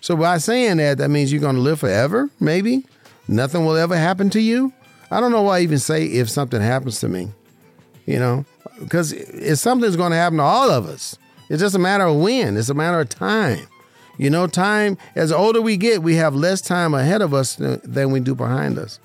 So 0.02 0.16
by 0.16 0.38
saying 0.38 0.78
that, 0.78 0.98
that 0.98 1.10
means 1.10 1.32
you're 1.32 1.42
going 1.42 1.56
to 1.56 1.62
live 1.62 1.80
forever, 1.80 2.30
maybe? 2.40 2.86
Nothing 3.28 3.66
will 3.66 3.78
ever 3.78 3.96
happen 3.96 4.30
to 4.32 4.42
you? 4.42 4.74
I 5.10 5.20
don't 5.20 5.32
know 5.32 5.44
why 5.44 5.60
I 5.60 5.62
even 5.62 5.80
say 5.80 6.06
if 6.06 6.30
something 6.30 6.62
happens 6.62 7.00
to 7.02 7.08
me, 7.08 7.30
you 8.06 8.20
know, 8.20 8.46
because 8.80 9.14
if 9.14 9.60
something's 9.60 9.96
going 9.96 10.12
to 10.12 10.18
happen 10.18 10.40
to 10.40 10.44
all 10.44 10.70
of 10.70 10.88
us, 10.88 11.18
it's 11.50 11.62
just 11.62 11.76
a 11.76 11.80
matter 11.80 12.06
of 12.06 12.18
when, 12.18 12.58
it's 12.58 12.70
a 12.70 12.74
matter 12.74 13.00
of 13.00 13.10
time. 13.10 13.68
You 14.18 14.30
know, 14.30 14.48
time, 14.48 14.98
as 15.16 15.32
older 15.32 15.62
we 15.62 15.78
get, 15.78 16.04
we 16.04 16.16
have 16.16 16.36
less 16.36 16.62
time 16.62 16.94
ahead 16.94 17.22
of 17.22 17.34
us 17.34 17.56
than 17.56 18.12
we 18.12 18.20
do 18.20 18.36
behind 18.36 18.78
us. 18.78 19.00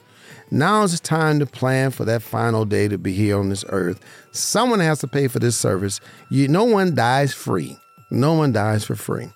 Now 0.51 0.83
is 0.83 0.93
the 0.93 1.07
time 1.07 1.39
to 1.41 1.47
plan 1.47 1.91
for 1.91 2.05
that 2.07 2.23
final 2.23 2.65
day 2.65 2.89
to 2.89 2.99
be 2.99 3.13
here 3.13 3.39
on 3.39 3.51
this 3.51 3.65
earth. 3.69 4.01
Someone 4.33 4.81
has 4.81 5.01
to 5.01 5.09
pay 5.09 5.29
for 5.29 5.39
this 5.39 5.57
service. 5.57 6.01
You, 6.31 6.49
no 6.49 6.65
one 6.65 6.95
dies 6.95 7.35
free. 7.35 7.79
No 8.11 8.33
one 8.35 8.53
dies 8.53 8.85
for 8.85 8.95
free. 8.95 9.29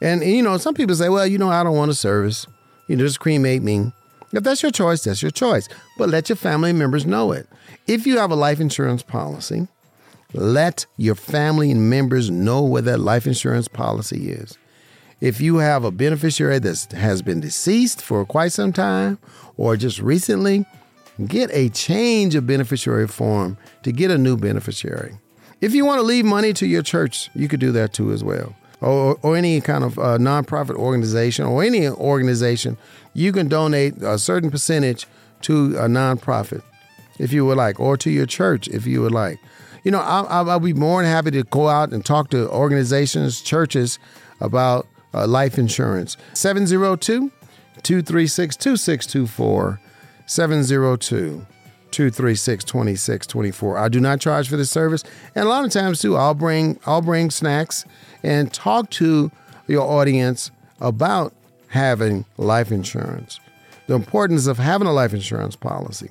And, 0.00 0.22
and, 0.22 0.30
you 0.30 0.42
know, 0.42 0.56
some 0.58 0.74
people 0.74 0.96
say, 0.96 1.08
well, 1.08 1.26
you 1.26 1.38
know, 1.38 1.50
I 1.50 1.62
don't 1.62 1.76
want 1.76 1.90
a 1.90 1.94
service. 1.94 2.46
You 2.88 2.96
know, 2.96 3.04
just 3.04 3.20
cremate 3.20 3.62
me. 3.62 3.92
If 4.32 4.42
that's 4.42 4.62
your 4.62 4.72
choice, 4.72 5.04
that's 5.04 5.22
your 5.22 5.30
choice. 5.30 5.68
But 5.96 6.08
let 6.08 6.28
your 6.28 6.36
family 6.36 6.72
members 6.72 7.06
know 7.06 7.32
it. 7.32 7.48
If 7.86 8.06
you 8.06 8.18
have 8.18 8.30
a 8.30 8.36
life 8.36 8.60
insurance 8.60 9.02
policy, 9.02 9.68
let 10.34 10.86
your 10.96 11.14
family 11.14 11.72
members 11.72 12.30
know 12.30 12.62
where 12.62 12.82
that 12.82 13.00
life 13.00 13.26
insurance 13.26 13.68
policy 13.68 14.30
is. 14.30 14.58
If 15.20 15.40
you 15.40 15.56
have 15.56 15.84
a 15.84 15.90
beneficiary 15.90 16.60
that 16.60 16.92
has 16.92 17.22
been 17.22 17.40
deceased 17.40 18.00
for 18.00 18.24
quite 18.24 18.52
some 18.52 18.72
time 18.72 19.18
or 19.56 19.76
just 19.76 19.98
recently, 19.98 20.64
get 21.26 21.50
a 21.52 21.68
change 21.70 22.36
of 22.36 22.46
beneficiary 22.46 23.08
form 23.08 23.56
to 23.82 23.90
get 23.90 24.12
a 24.12 24.18
new 24.18 24.36
beneficiary. 24.36 25.18
If 25.60 25.74
you 25.74 25.84
want 25.84 25.98
to 25.98 26.04
leave 26.04 26.24
money 26.24 26.52
to 26.52 26.66
your 26.66 26.82
church, 26.82 27.30
you 27.34 27.48
could 27.48 27.58
do 27.58 27.72
that 27.72 27.92
too 27.92 28.12
as 28.12 28.22
well. 28.22 28.54
Or, 28.80 29.18
or 29.22 29.36
any 29.36 29.60
kind 29.60 29.82
of 29.82 29.98
uh, 29.98 30.18
nonprofit 30.18 30.76
organization 30.76 31.46
or 31.46 31.64
any 31.64 31.88
organization, 31.88 32.76
you 33.12 33.32
can 33.32 33.48
donate 33.48 34.00
a 34.00 34.18
certain 34.18 34.52
percentage 34.52 35.08
to 35.42 35.76
a 35.78 35.88
nonprofit 35.88 36.62
if 37.18 37.32
you 37.32 37.44
would 37.44 37.56
like, 37.56 37.80
or 37.80 37.96
to 37.96 38.10
your 38.10 38.26
church 38.26 38.68
if 38.68 38.86
you 38.86 39.02
would 39.02 39.10
like. 39.10 39.40
You 39.82 39.90
know, 39.90 40.00
I'll, 40.00 40.48
I'll 40.48 40.60
be 40.60 40.72
more 40.72 41.02
than 41.02 41.10
happy 41.10 41.32
to 41.32 41.42
go 41.42 41.68
out 41.68 41.92
and 41.92 42.04
talk 42.04 42.30
to 42.30 42.48
organizations, 42.48 43.40
churches 43.40 43.98
about 44.40 44.86
uh, 45.14 45.26
life 45.26 45.58
insurance. 45.58 46.16
702 46.34 47.30
236 47.82 48.56
2624. 48.56 49.80
702 50.26 51.46
236 51.90 52.64
2624. 52.64 53.78
I 53.78 53.88
do 53.88 54.00
not 54.00 54.20
charge 54.20 54.48
for 54.48 54.56
this 54.56 54.70
service. 54.70 55.04
And 55.34 55.46
a 55.46 55.48
lot 55.48 55.64
of 55.64 55.70
times 55.70 56.00
too, 56.00 56.16
I'll 56.16 56.34
bring 56.34 56.78
I'll 56.86 57.02
bring 57.02 57.30
snacks 57.30 57.84
and 58.22 58.52
talk 58.52 58.90
to 58.90 59.30
your 59.66 59.88
audience 59.88 60.50
about 60.80 61.32
having 61.68 62.24
life 62.36 62.70
insurance, 62.70 63.40
the 63.86 63.94
importance 63.94 64.46
of 64.46 64.58
having 64.58 64.86
a 64.86 64.92
life 64.92 65.12
insurance 65.12 65.56
policy. 65.56 66.10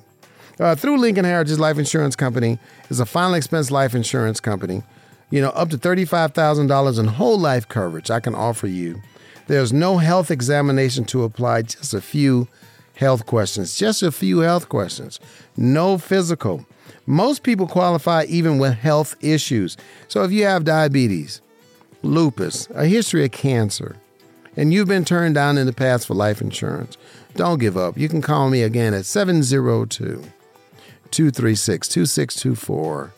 Uh, 0.60 0.74
through 0.74 0.98
Lincoln 0.98 1.24
Heritage 1.24 1.58
Life 1.58 1.78
Insurance 1.78 2.16
Company 2.16 2.58
is 2.90 2.98
a 2.98 3.06
final 3.06 3.34
expense 3.34 3.70
life 3.70 3.94
insurance 3.94 4.40
company. 4.40 4.82
You 5.30 5.42
know, 5.42 5.50
up 5.50 5.68
to 5.70 5.78
$35,000 5.78 6.98
in 6.98 7.06
whole 7.06 7.38
life 7.38 7.68
coverage 7.68 8.10
I 8.10 8.20
can 8.20 8.34
offer 8.34 8.66
you. 8.66 9.02
There's 9.46 9.72
no 9.72 9.98
health 9.98 10.30
examination 10.30 11.04
to 11.06 11.24
apply, 11.24 11.62
just 11.62 11.94
a 11.94 12.00
few 12.00 12.48
health 12.94 13.26
questions, 13.26 13.76
just 13.76 14.02
a 14.02 14.12
few 14.12 14.40
health 14.40 14.68
questions. 14.68 15.20
No 15.56 15.98
physical. 15.98 16.66
Most 17.06 17.42
people 17.42 17.66
qualify 17.66 18.24
even 18.24 18.58
with 18.58 18.74
health 18.74 19.16
issues. 19.20 19.76
So 20.08 20.24
if 20.24 20.32
you 20.32 20.44
have 20.44 20.64
diabetes, 20.64 21.40
lupus, 22.02 22.68
a 22.74 22.86
history 22.86 23.24
of 23.24 23.32
cancer, 23.32 23.96
and 24.56 24.74
you've 24.74 24.88
been 24.88 25.04
turned 25.04 25.34
down 25.34 25.56
in 25.56 25.66
the 25.66 25.72
past 25.72 26.06
for 26.06 26.14
life 26.14 26.40
insurance, 26.40 26.98
don't 27.34 27.60
give 27.60 27.76
up. 27.76 27.96
You 27.96 28.08
can 28.08 28.20
call 28.20 28.50
me 28.50 28.62
again 28.62 28.92
at 28.92 29.06
702 29.06 30.22
236 31.10 31.88
2624. 31.88 33.12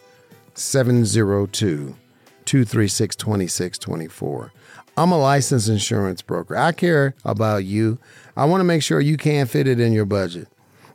702 0.60 1.96
236 2.44 3.16
2624. 3.16 4.52
I'm 4.96 5.12
a 5.12 5.18
licensed 5.18 5.68
insurance 5.68 6.20
broker. 6.20 6.54
I 6.54 6.72
care 6.72 7.14
about 7.24 7.64
you. 7.64 7.98
I 8.36 8.44
want 8.44 8.60
to 8.60 8.64
make 8.64 8.82
sure 8.82 9.00
you 9.00 9.16
can 9.16 9.46
fit 9.46 9.66
it 9.66 9.80
in 9.80 9.94
your 9.94 10.04
budget. 10.04 10.48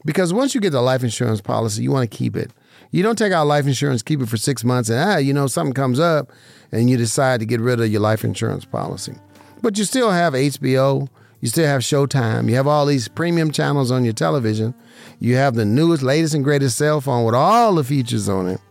Because 0.06 0.32
once 0.32 0.54
you 0.54 0.62
get 0.62 0.70
the 0.70 0.82
life 0.82 1.04
insurance 1.04 1.42
policy, 1.42 1.82
you 1.82 1.92
want 1.92 2.10
to 2.10 2.16
keep 2.16 2.36
it. 2.36 2.52
You 2.92 3.02
don't 3.02 3.18
take 3.18 3.34
out 3.34 3.48
life 3.48 3.66
insurance, 3.66 4.04
keep 4.04 4.22
it 4.22 4.30
for 4.30 4.38
six 4.38 4.64
months, 4.64 4.90
and 4.90 5.00
ah, 5.00 5.18
you 5.18 5.34
know, 5.34 5.48
something 5.48 5.74
comes 5.74 6.00
up 6.00 6.32
and 6.72 6.88
you 6.88 6.96
decide 6.96 7.40
to 7.40 7.46
get 7.48 7.60
rid 7.60 7.80
of 7.80 7.92
your 7.92 8.02
life 8.02 8.24
insurance 8.24 8.66
policy. 8.66 9.16
But 9.64 9.80
you 9.80 9.84
still 9.84 10.12
have 10.12 10.34
HBO, 10.34 11.10
you 11.42 11.48
still 11.48 11.66
have 11.66 11.82
Showtime, 11.82 12.50
you 12.50 12.56
have 12.56 12.68
all 12.68 12.86
these 12.86 13.08
premium 13.08 13.50
channels 13.50 13.90
on 13.90 14.04
your 14.04 14.14
television, 14.14 14.76
you 15.20 15.38
have 15.38 15.56
the 15.56 15.66
newest, 15.66 16.04
latest, 16.04 16.36
and 16.36 16.44
greatest 16.44 16.78
cell 16.78 17.02
phone 17.02 17.26
with 17.26 17.34
all 17.34 17.74
the 17.74 17.84
features 17.84 18.30
on 18.30 18.48
it. 18.48 18.62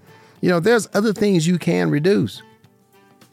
You 0.45 0.51
know, 0.51 0.61
there's 0.61 0.87
other 0.93 1.15
things 1.15 1.47
you 1.47 1.57
can 1.57 1.91
reduce. 1.91 2.43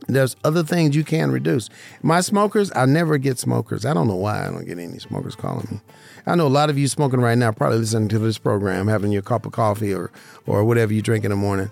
There's 0.07 0.37
other 0.45 0.63
things 0.63 0.95
you 0.95 1.03
can 1.03 1.29
reduce. 1.29 1.69
My 2.01 2.21
smokers, 2.21 2.71
I 2.73 2.85
never 2.85 3.17
get 3.17 3.37
smokers. 3.37 3.85
I 3.85 3.93
don't 3.93 4.07
know 4.07 4.15
why 4.15 4.47
I 4.47 4.49
don't 4.49 4.63
get 4.63 4.79
any 4.79 4.97
smokers 4.97 5.35
calling 5.35 5.67
me. 5.69 5.81
I 6.25 6.35
know 6.35 6.47
a 6.47 6.55
lot 6.55 6.69
of 6.69 6.77
you 6.77 6.87
smoking 6.87 7.19
right 7.19 7.37
now, 7.37 7.51
probably 7.51 7.79
listening 7.79 8.07
to 8.07 8.19
this 8.19 8.37
program, 8.37 8.87
having 8.87 9.11
your 9.11 9.23
cup 9.23 9.45
of 9.45 9.51
coffee 9.51 9.93
or 9.93 10.09
or 10.47 10.63
whatever 10.63 10.93
you 10.93 11.01
drink 11.01 11.25
in 11.25 11.31
the 11.31 11.35
morning. 11.35 11.69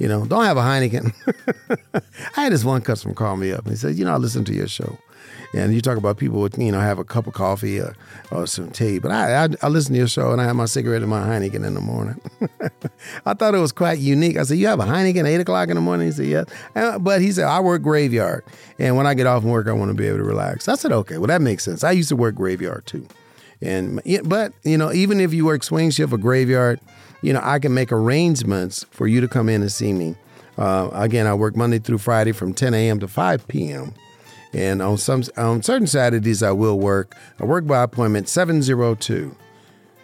You 0.00 0.08
know, 0.08 0.26
don't 0.26 0.42
have 0.42 0.56
a 0.56 0.60
Heineken. 0.60 1.14
I 2.36 2.40
had 2.40 2.52
this 2.52 2.64
one 2.64 2.82
customer 2.82 3.14
call 3.14 3.36
me 3.36 3.52
up 3.52 3.60
and 3.60 3.70
he 3.70 3.76
said, 3.76 3.94
you 3.94 4.04
know, 4.04 4.14
I 4.14 4.16
listen 4.16 4.44
to 4.46 4.52
your 4.52 4.66
show. 4.66 4.98
And 5.52 5.74
you 5.74 5.80
talk 5.80 5.96
about 5.96 6.16
people 6.16 6.40
with, 6.40 6.56
you 6.58 6.70
know, 6.70 6.78
have 6.78 6.98
a 6.98 7.04
cup 7.04 7.26
of 7.26 7.34
coffee 7.34 7.80
or, 7.80 7.96
or 8.30 8.46
some 8.46 8.70
tea. 8.70 9.00
But 9.00 9.10
I, 9.10 9.44
I, 9.44 9.48
I 9.62 9.68
listen 9.68 9.94
to 9.94 9.98
your 9.98 10.08
show 10.08 10.30
and 10.30 10.40
I 10.40 10.44
have 10.44 10.54
my 10.54 10.66
cigarette 10.66 11.02
and 11.02 11.10
my 11.10 11.22
Heineken 11.22 11.66
in 11.66 11.74
the 11.74 11.80
morning. 11.80 12.20
I 13.26 13.34
thought 13.34 13.54
it 13.54 13.58
was 13.58 13.72
quite 13.72 13.98
unique. 13.98 14.36
I 14.36 14.44
said, 14.44 14.58
You 14.58 14.68
have 14.68 14.78
a 14.78 14.84
Heineken 14.84 15.20
at 15.20 15.26
8 15.26 15.40
o'clock 15.40 15.68
in 15.68 15.74
the 15.74 15.80
morning? 15.80 16.06
He 16.06 16.12
said, 16.12 16.26
Yes. 16.26 16.46
Uh, 16.76 16.98
but 17.00 17.20
he 17.20 17.32
said, 17.32 17.46
I 17.46 17.58
work 17.60 17.82
graveyard. 17.82 18.44
And 18.78 18.96
when 18.96 19.06
I 19.06 19.14
get 19.14 19.26
off 19.26 19.42
work, 19.42 19.66
I 19.66 19.72
want 19.72 19.90
to 19.90 19.94
be 19.94 20.06
able 20.06 20.18
to 20.18 20.24
relax. 20.24 20.68
I 20.68 20.76
said, 20.76 20.92
Okay, 20.92 21.18
well, 21.18 21.26
that 21.26 21.42
makes 21.42 21.64
sense. 21.64 21.82
I 21.82 21.90
used 21.90 22.10
to 22.10 22.16
work 22.16 22.36
graveyard 22.36 22.86
too. 22.86 23.06
And 23.60 24.00
but 24.24 24.52
you 24.62 24.78
know, 24.78 24.92
even 24.92 25.20
if 25.20 25.34
you 25.34 25.44
work 25.44 25.62
swing 25.62 25.90
shift 25.90 26.12
or 26.12 26.18
graveyard, 26.18 26.80
you 27.22 27.32
know, 27.32 27.40
I 27.42 27.58
can 27.58 27.74
make 27.74 27.92
arrangements 27.92 28.84
for 28.90 29.06
you 29.06 29.20
to 29.20 29.28
come 29.28 29.48
in 29.48 29.62
and 29.62 29.70
see 29.70 29.92
me. 29.92 30.16
Uh, 30.56 30.90
again, 30.92 31.26
I 31.26 31.34
work 31.34 31.56
Monday 31.56 31.78
through 31.78 31.98
Friday 31.98 32.32
from 32.32 32.54
10 32.54 32.74
a.m. 32.74 33.00
to 33.00 33.08
5 33.08 33.48
p.m. 33.48 33.94
And 34.52 34.82
on 34.82 34.98
some 34.98 35.22
on 35.36 35.62
certain 35.62 35.86
Saturdays, 35.86 36.42
I 36.42 36.52
will 36.52 36.78
work. 36.78 37.16
I 37.38 37.44
work 37.44 37.66
by 37.66 37.82
appointment 37.82 38.28
702 38.28 39.36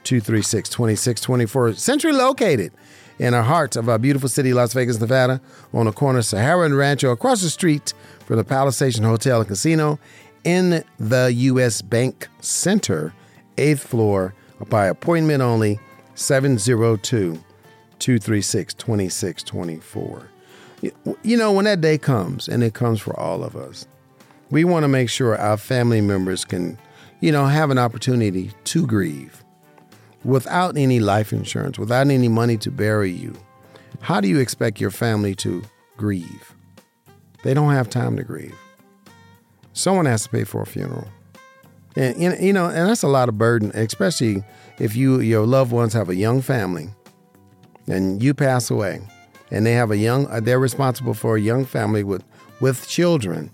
236 0.04 0.68
2624, 0.68 1.74
centrally 1.74 2.16
located 2.16 2.72
in 3.18 3.32
the 3.32 3.42
heart 3.42 3.76
of 3.76 3.88
our 3.88 3.98
beautiful 3.98 4.28
city, 4.28 4.52
Las 4.52 4.72
Vegas, 4.72 5.00
Nevada, 5.00 5.40
on 5.72 5.86
the 5.86 5.92
corner 5.92 6.20
of 6.20 6.24
Sahara 6.24 6.66
and 6.66 6.76
Rancho, 6.76 7.10
across 7.10 7.42
the 7.42 7.50
street 7.50 7.92
from 8.24 8.36
the 8.36 8.44
Palace 8.44 8.76
Station 8.76 9.04
Hotel 9.04 9.40
and 9.40 9.48
Casino, 9.48 9.98
in 10.44 10.84
the 10.98 11.32
U.S. 11.32 11.82
Bank 11.82 12.28
Center, 12.40 13.12
eighth 13.58 13.82
floor, 13.84 14.34
by 14.68 14.86
appointment 14.86 15.42
only, 15.42 15.80
702 16.14 17.42
236 17.98 18.74
2624. 18.74 20.28
You 21.22 21.36
know, 21.36 21.52
when 21.52 21.64
that 21.64 21.80
day 21.80 21.98
comes, 21.98 22.48
and 22.48 22.62
it 22.62 22.74
comes 22.74 23.00
for 23.00 23.18
all 23.18 23.42
of 23.42 23.56
us, 23.56 23.86
we 24.50 24.64
want 24.64 24.84
to 24.84 24.88
make 24.88 25.10
sure 25.10 25.36
our 25.36 25.56
family 25.56 26.00
members 26.00 26.44
can, 26.44 26.78
you 27.20 27.32
know, 27.32 27.46
have 27.46 27.70
an 27.70 27.78
opportunity 27.78 28.52
to 28.64 28.86
grieve 28.86 29.44
without 30.24 30.76
any 30.76 31.00
life 31.00 31.32
insurance, 31.32 31.78
without 31.78 32.08
any 32.08 32.28
money 32.28 32.56
to 32.58 32.70
bury 32.70 33.10
you. 33.10 33.34
How 34.00 34.20
do 34.20 34.28
you 34.28 34.38
expect 34.38 34.80
your 34.80 34.90
family 34.90 35.34
to 35.36 35.62
grieve? 35.96 36.54
They 37.42 37.54
don't 37.54 37.72
have 37.72 37.88
time 37.88 38.16
to 38.16 38.24
grieve. 38.24 38.56
Someone 39.72 40.06
has 40.06 40.24
to 40.24 40.28
pay 40.28 40.44
for 40.44 40.62
a 40.62 40.66
funeral. 40.66 41.08
And 41.96 42.20
you 42.42 42.52
know, 42.52 42.66
and 42.66 42.88
that's 42.88 43.02
a 43.02 43.08
lot 43.08 43.28
of 43.28 43.38
burden, 43.38 43.70
especially 43.74 44.44
if 44.78 44.94
you 44.94 45.20
your 45.20 45.46
loved 45.46 45.72
ones 45.72 45.94
have 45.94 46.10
a 46.10 46.14
young 46.14 46.42
family 46.42 46.90
and 47.88 48.22
you 48.22 48.34
pass 48.34 48.70
away 48.70 49.00
and 49.50 49.64
they 49.64 49.72
have 49.72 49.90
a 49.90 49.96
young 49.96 50.26
they're 50.44 50.58
responsible 50.58 51.14
for 51.14 51.36
a 51.36 51.40
young 51.40 51.64
family 51.64 52.04
with 52.04 52.22
with 52.60 52.86
children 52.86 53.50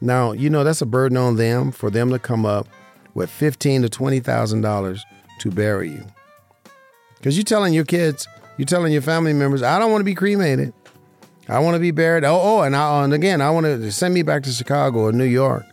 now, 0.00 0.32
you 0.32 0.50
know 0.50 0.64
that's 0.64 0.82
a 0.82 0.86
burden 0.86 1.16
on 1.16 1.36
them 1.36 1.72
for 1.72 1.90
them 1.90 2.10
to 2.10 2.18
come 2.18 2.44
up 2.44 2.68
with 3.14 3.30
fifteen 3.30 3.82
to 3.82 3.88
twenty 3.88 4.20
thousand 4.20 4.60
dollars 4.60 5.04
to 5.40 5.50
bury 5.50 5.90
you. 5.90 6.04
Because 7.16 7.36
you're 7.36 7.44
telling 7.44 7.72
your 7.72 7.84
kids, 7.84 8.28
you're 8.58 8.66
telling 8.66 8.92
your 8.92 9.02
family 9.02 9.32
members, 9.32 9.62
I 9.62 9.78
don't 9.78 9.90
want 9.90 10.00
to 10.00 10.04
be 10.04 10.14
cremated. 10.14 10.72
I 11.48 11.58
want 11.58 11.74
to 11.74 11.80
be 11.80 11.90
buried. 11.90 12.24
Oh, 12.24 12.40
oh, 12.42 12.62
and, 12.62 12.74
I, 12.74 13.04
and 13.04 13.12
again, 13.12 13.40
I 13.40 13.50
want 13.50 13.66
to 13.66 13.92
send 13.92 14.14
me 14.14 14.22
back 14.22 14.42
to 14.44 14.50
Chicago 14.50 15.00
or 15.00 15.12
New 15.12 15.24
York. 15.24 15.64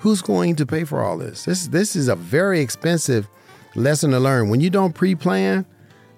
Who's 0.00 0.22
going 0.22 0.56
to 0.56 0.66
pay 0.66 0.84
for 0.84 1.02
all 1.02 1.18
this? 1.18 1.44
This 1.44 1.66
this 1.68 1.96
is 1.96 2.08
a 2.08 2.16
very 2.16 2.60
expensive 2.60 3.28
lesson 3.74 4.10
to 4.12 4.20
learn. 4.20 4.50
When 4.50 4.60
you 4.60 4.70
don't 4.70 4.94
pre-plan, 4.94 5.66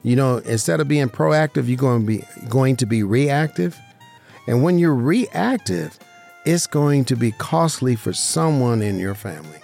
you 0.03 0.15
know, 0.15 0.39
instead 0.39 0.81
of 0.81 0.89
being 0.89 1.09
proactive, 1.09 1.69
you're 1.69 1.77
going 1.77 2.03
to 2.03 2.07
be 2.07 2.25
going 2.49 2.77
to 2.77 2.87
be 2.87 3.03
reactive. 3.03 3.79
And 4.47 4.63
when 4.63 4.79
you're 4.79 4.95
reactive, 4.95 5.99
it's 6.45 6.67
going 6.67 7.05
to 7.07 7.17
be 7.17 7.33
costly 7.33 7.97
for 7.97 8.13
someone 8.13 8.83
in 8.83 8.99
your 8.99 9.15
family. 9.15 9.59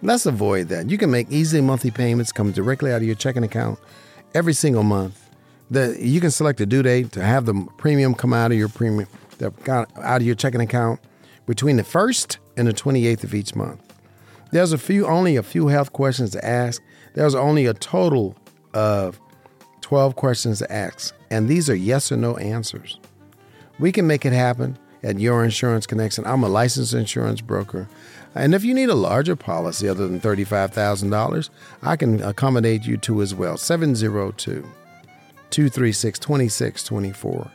Let's 0.00 0.26
avoid 0.26 0.68
that. 0.68 0.90
You 0.90 0.96
can 0.96 1.10
make 1.10 1.30
easy 1.30 1.60
monthly 1.60 1.90
payments 1.90 2.30
come 2.32 2.52
directly 2.52 2.92
out 2.92 2.98
of 2.98 3.02
your 3.02 3.16
checking 3.16 3.42
account 3.42 3.78
every 4.34 4.52
single 4.52 4.84
month. 4.84 5.28
The, 5.70 5.96
you 6.00 6.20
can 6.20 6.30
select 6.30 6.60
a 6.60 6.66
due 6.66 6.82
date 6.82 7.12
to 7.12 7.22
have 7.22 7.44
the 7.44 7.66
premium 7.76 8.14
come 8.14 8.32
out 8.32 8.52
of 8.52 8.58
your 8.58 8.68
premium 8.68 9.08
out 9.40 9.88
of 9.96 10.22
your 10.22 10.34
checking 10.34 10.60
account 10.60 11.00
between 11.46 11.76
the 11.76 11.82
1st 11.82 12.38
and 12.56 12.66
the 12.66 12.72
28th 12.72 13.24
of 13.24 13.34
each 13.34 13.54
month. 13.54 13.80
There's 14.50 14.72
a 14.72 14.78
few 14.78 15.06
only 15.06 15.36
a 15.36 15.42
few 15.42 15.68
health 15.68 15.92
questions 15.92 16.30
to 16.30 16.44
ask. 16.44 16.82
There's 17.14 17.34
only 17.34 17.66
a 17.66 17.74
total 17.74 18.36
of 18.74 19.20
12 19.82 20.16
questions 20.16 20.58
to 20.60 20.72
ask, 20.72 21.14
and 21.30 21.48
these 21.48 21.68
are 21.68 21.74
yes 21.74 22.10
or 22.10 22.16
no 22.16 22.36
answers. 22.36 22.98
We 23.78 23.92
can 23.92 24.06
make 24.06 24.24
it 24.24 24.32
happen 24.32 24.78
at 25.02 25.18
Your 25.18 25.44
Insurance 25.44 25.86
Connection. 25.86 26.24
I'm 26.26 26.42
a 26.42 26.48
licensed 26.48 26.94
insurance 26.94 27.40
broker. 27.40 27.88
And 28.34 28.54
if 28.54 28.64
you 28.64 28.74
need 28.74 28.88
a 28.88 28.94
larger 28.94 29.36
policy 29.36 29.88
other 29.88 30.06
than 30.06 30.20
$35,000, 30.20 31.50
I 31.82 31.96
can 31.96 32.22
accommodate 32.22 32.86
you 32.86 32.96
too 32.96 33.22
as 33.22 33.34
well. 33.34 33.56
702 33.56 34.66
236 35.50 36.18
2624. 36.18 37.50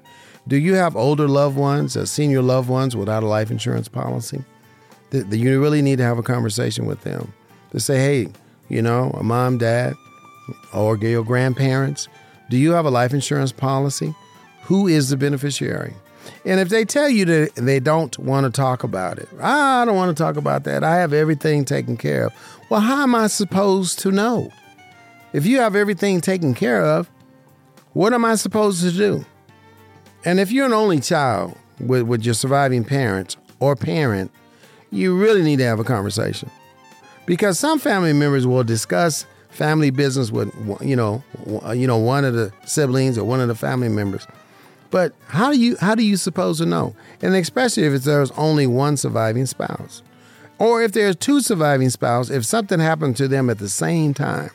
Do 0.48 0.58
you 0.58 0.74
have 0.74 0.96
older 0.96 1.28
loved 1.28 1.56
ones, 1.56 1.96
uh, 1.96 2.06
senior 2.06 2.42
loved 2.42 2.68
ones 2.68 2.96
without 2.96 3.24
a 3.24 3.28
life 3.28 3.52
insurance 3.52 3.88
policy? 3.88 4.44
That 5.12 5.38
you 5.38 5.62
really 5.62 5.82
need 5.82 6.00
to 6.00 6.04
have 6.04 6.18
a 6.18 6.24
conversation 6.24 6.86
with 6.86 7.02
them 7.02 7.34
to 7.72 7.80
say, 7.80 7.98
hey, 8.00 8.32
you 8.68 8.82
know, 8.82 9.12
a 9.12 9.24
mom, 9.24 9.60
dad, 9.60 9.94
or 10.74 10.98
your 10.98 11.24
grandparents, 11.24 12.08
do 12.50 12.58
you 12.58 12.72
have 12.72 12.86
a 12.86 12.92
life 12.92 13.14
insurance 13.14 13.52
policy? 13.52 14.14
Who 14.64 14.88
is 14.88 15.10
the 15.10 15.18
beneficiary? 15.18 15.94
And 16.46 16.60
if 16.60 16.70
they 16.70 16.86
tell 16.86 17.10
you 17.10 17.26
that 17.26 17.56
they 17.56 17.80
don't 17.80 18.18
want 18.20 18.46
to 18.46 18.52
talk 18.52 18.84
about 18.84 19.18
it, 19.18 19.30
I 19.42 19.86
don't 19.86 19.96
want 19.96 20.16
to 20.16 20.24
talk 20.24 20.36
about 20.36 20.64
that. 20.66 20.84
I 20.84 20.98
have 20.98 21.14
everything 21.14 21.66
taken 21.66 21.98
care 21.98 22.28
of. 22.28 22.34
Well, 22.70 22.82
how 22.82 23.04
am 23.04 23.16
I 23.16 23.28
supposed 23.28 24.00
to 24.00 24.12
know? 24.12 24.52
If 25.32 25.46
you 25.46 25.60
have 25.60 25.76
everything 25.76 26.22
taken 26.22 26.54
care 26.54 26.84
of, 26.84 27.10
what 27.94 28.14
am 28.14 28.26
I 28.26 28.36
supposed 28.36 28.82
to 28.84 28.92
do? 28.92 29.26
And 30.26 30.40
if 30.40 30.52
you're 30.52 30.66
an 30.66 30.74
only 30.74 31.00
child 31.00 31.58
with, 31.80 32.04
with 32.04 32.24
your 32.24 32.34
surviving 32.34 32.84
parents 32.84 33.38
or 33.60 33.76
parent, 33.76 34.32
you 34.92 35.18
really 35.18 35.42
need 35.42 35.58
to 35.58 35.66
have 35.66 35.80
a 35.80 35.84
conversation. 35.84 36.50
Because 37.26 37.58
some 37.58 37.80
family 37.80 38.14
members 38.14 38.46
will 38.46 38.64
discuss 38.64 39.26
family 39.50 39.92
business 39.92 40.32
with 40.32 40.52
you 40.82 40.96
know 40.96 41.24
you 41.76 41.86
know 41.86 41.98
one 41.98 42.26
of 42.26 42.34
the 42.34 42.52
siblings 42.66 43.20
or 43.20 43.24
one 43.24 43.40
of 43.40 43.48
the 43.48 43.54
family 43.54 43.88
members 43.88 44.26
but 44.94 45.12
how 45.26 45.52
do 45.52 45.60
you 45.60 45.76
how 45.78 45.96
do 45.96 46.04
you 46.04 46.16
suppose 46.18 46.60
to 46.60 46.68
know? 46.68 46.96
And 47.20 47.34
especially 47.34 47.86
if 47.86 48.04
there's 48.04 48.30
only 48.32 48.68
one 48.68 48.96
surviving 48.96 49.48
spouse. 49.48 50.04
Or 50.60 50.84
if 50.84 50.92
there's 50.92 51.16
two 51.16 51.42
surviving 51.42 51.90
spouses, 51.90 52.36
if 52.36 52.46
something 52.46 52.80
happened 52.80 53.18
to 53.18 53.28
them 53.28 53.50
at 53.50 53.58
the 53.58 53.70
same 53.70 54.14
time, 54.14 54.52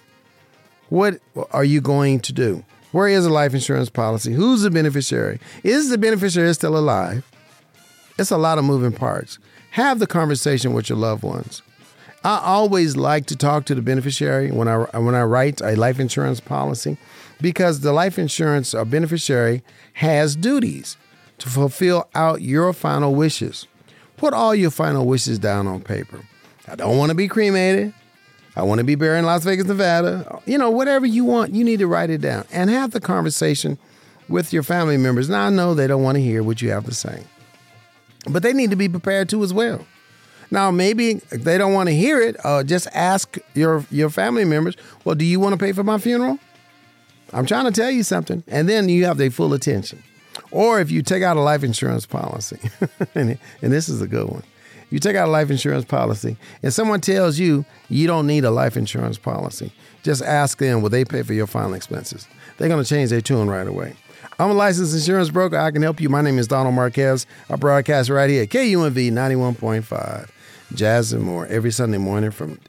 what 0.90 1.18
are 1.50 1.64
you 1.64 1.80
going 1.80 2.20
to 2.20 2.32
do? 2.32 2.64
Where 2.92 3.08
is 3.08 3.26
a 3.26 3.30
life 3.30 3.52
insurance 3.52 3.90
policy? 3.90 4.32
Who's 4.32 4.62
the 4.62 4.70
beneficiary? 4.70 5.40
Is 5.64 5.90
the 5.90 5.98
beneficiary 5.98 6.54
still 6.54 6.78
alive? 6.78 7.28
It's 8.16 8.30
a 8.30 8.38
lot 8.38 8.58
of 8.58 8.64
moving 8.64 8.92
parts. 8.92 9.40
Have 9.72 9.98
the 9.98 10.06
conversation 10.06 10.72
with 10.72 10.88
your 10.88 10.98
loved 10.98 11.24
ones. 11.24 11.62
I 12.22 12.40
always 12.44 12.96
like 12.96 13.26
to 13.26 13.36
talk 13.36 13.64
to 13.64 13.74
the 13.74 13.82
beneficiary 13.82 14.52
when 14.52 14.68
I 14.68 14.84
when 15.00 15.16
I 15.16 15.22
write 15.22 15.60
a 15.60 15.74
life 15.74 15.98
insurance 15.98 16.38
policy 16.38 16.96
because 17.40 17.80
the 17.80 17.92
life 17.92 18.18
insurance 18.18 18.74
or 18.74 18.84
beneficiary 18.84 19.62
has 19.94 20.36
duties 20.36 20.96
to 21.38 21.48
fulfill 21.48 22.08
out 22.14 22.42
your 22.42 22.72
final 22.72 23.14
wishes. 23.14 23.66
Put 24.16 24.34
all 24.34 24.54
your 24.54 24.70
final 24.70 25.06
wishes 25.06 25.38
down 25.38 25.66
on 25.66 25.80
paper. 25.80 26.20
I 26.66 26.74
don't 26.74 26.98
want 26.98 27.10
to 27.10 27.14
be 27.14 27.28
cremated. 27.28 27.94
I 28.56 28.62
want 28.62 28.80
to 28.80 28.84
be 28.84 28.96
buried 28.96 29.20
in 29.20 29.24
Las 29.24 29.44
Vegas, 29.44 29.66
Nevada. 29.66 30.40
You 30.44 30.58
know, 30.58 30.70
whatever 30.70 31.06
you 31.06 31.24
want, 31.24 31.54
you 31.54 31.62
need 31.62 31.78
to 31.78 31.86
write 31.86 32.10
it 32.10 32.20
down 32.20 32.44
and 32.50 32.68
have 32.68 32.90
the 32.90 33.00
conversation 33.00 33.78
with 34.28 34.52
your 34.52 34.64
family 34.64 34.96
members. 34.96 35.28
Now, 35.28 35.46
I 35.46 35.50
know 35.50 35.74
they 35.74 35.86
don't 35.86 36.02
want 36.02 36.16
to 36.16 36.22
hear 36.22 36.42
what 36.42 36.60
you 36.60 36.70
have 36.70 36.84
to 36.86 36.94
say, 36.94 37.22
but 38.28 38.42
they 38.42 38.52
need 38.52 38.70
to 38.70 38.76
be 38.76 38.88
prepared 38.88 39.28
too 39.28 39.44
as 39.44 39.52
well. 39.52 39.86
Now, 40.50 40.70
maybe 40.70 41.14
they 41.30 41.56
don't 41.58 41.72
want 41.72 41.88
to 41.88 41.94
hear 41.94 42.20
it. 42.20 42.36
Uh, 42.44 42.64
just 42.64 42.88
ask 42.94 43.38
your 43.54 43.84
your 43.90 44.10
family 44.10 44.44
members. 44.44 44.76
Well, 45.04 45.14
do 45.14 45.24
you 45.24 45.38
want 45.38 45.52
to 45.52 45.64
pay 45.64 45.72
for 45.72 45.84
my 45.84 45.98
funeral? 45.98 46.38
I'm 47.32 47.46
trying 47.46 47.66
to 47.66 47.72
tell 47.72 47.90
you 47.90 48.02
something, 48.02 48.42
and 48.46 48.68
then 48.68 48.88
you 48.88 49.04
have 49.04 49.18
their 49.18 49.30
full 49.30 49.54
attention. 49.54 50.02
Or 50.50 50.80
if 50.80 50.90
you 50.90 51.02
take 51.02 51.22
out 51.22 51.36
a 51.36 51.40
life 51.40 51.62
insurance 51.62 52.06
policy, 52.06 52.58
and, 53.14 53.38
this 53.60 53.88
is 53.88 54.00
a 54.00 54.06
good 54.06 54.28
one, 54.28 54.42
you 54.90 54.98
take 54.98 55.16
out 55.16 55.28
a 55.28 55.30
life 55.30 55.50
insurance 55.50 55.84
policy, 55.84 56.36
and 56.62 56.72
someone 56.72 57.00
tells 57.00 57.38
you 57.38 57.66
you 57.88 58.06
don't 58.06 58.26
need 58.26 58.44
a 58.44 58.50
life 58.50 58.76
insurance 58.76 59.18
policy, 59.18 59.72
just 60.02 60.22
ask 60.22 60.58
them 60.58 60.80
will 60.80 60.88
they 60.88 61.04
pay 61.04 61.22
for 61.22 61.34
your 61.34 61.46
final 61.46 61.74
expenses. 61.74 62.26
They're 62.56 62.68
going 62.68 62.82
to 62.82 62.88
change 62.88 63.10
their 63.10 63.20
tune 63.20 63.48
right 63.48 63.66
away. 63.66 63.94
I'm 64.38 64.50
a 64.50 64.54
licensed 64.54 64.94
insurance 64.94 65.30
broker. 65.30 65.58
I 65.58 65.70
can 65.70 65.82
help 65.82 66.00
you. 66.00 66.08
My 66.08 66.22
name 66.22 66.38
is 66.38 66.46
Donald 66.46 66.74
Marquez. 66.74 67.26
I 67.50 67.56
broadcast 67.56 68.08
right 68.08 68.30
here 68.30 68.44
at 68.44 68.50
KUNV 68.50 69.10
91.5, 69.10 70.30
Jazz 70.74 71.12
and 71.12 71.24
more 71.24 71.46
every 71.46 71.72
Sunday 71.72 71.98
morning 71.98 72.30
from 72.30 72.60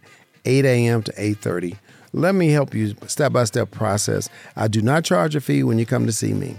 8 0.45 0.65
a.m. 0.65 1.04
to 1.04 1.12
8:30. 1.13 1.78
Let 2.13 2.36
me 2.36 2.50
help 2.50 2.74
you 2.74 2.95
step 3.08 3.32
by 3.32 3.43
step 3.43 3.72
process. 3.72 4.30
I 4.56 4.67
do 4.67 4.82
not 4.82 5.04
charge 5.04 5.36
a 5.36 5.41
fee 5.41 5.63
when 5.63 5.78
you 5.78 5.86
come 5.86 6.06
to 6.06 6.12
see 6.12 6.34
me. 6.34 6.58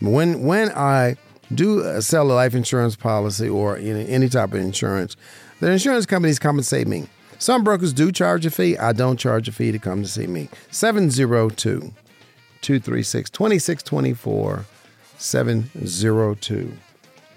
When 0.00 0.44
when 0.44 0.70
I 0.70 1.16
do 1.52 1.82
uh, 1.82 2.00
sell 2.00 2.30
a 2.30 2.34
life 2.34 2.54
insurance 2.54 2.96
policy 2.96 3.48
or 3.48 3.76
any 3.76 4.28
type 4.28 4.52
of 4.52 4.60
insurance, 4.60 5.16
the 5.60 5.70
insurance 5.70 6.06
companies 6.06 6.38
compensate 6.38 6.86
me. 6.86 7.08
Some 7.38 7.64
brokers 7.64 7.92
do 7.92 8.12
charge 8.12 8.46
a 8.46 8.50
fee. 8.50 8.78
I 8.78 8.92
don't 8.92 9.18
charge 9.18 9.48
a 9.48 9.52
fee 9.52 9.72
to 9.72 9.78
come 9.78 10.02
to 10.02 10.08
see 10.08 10.26
me. 10.26 10.48
702 10.70 11.92
236 12.62 13.30
2624. 13.30 14.64
702 15.18 16.72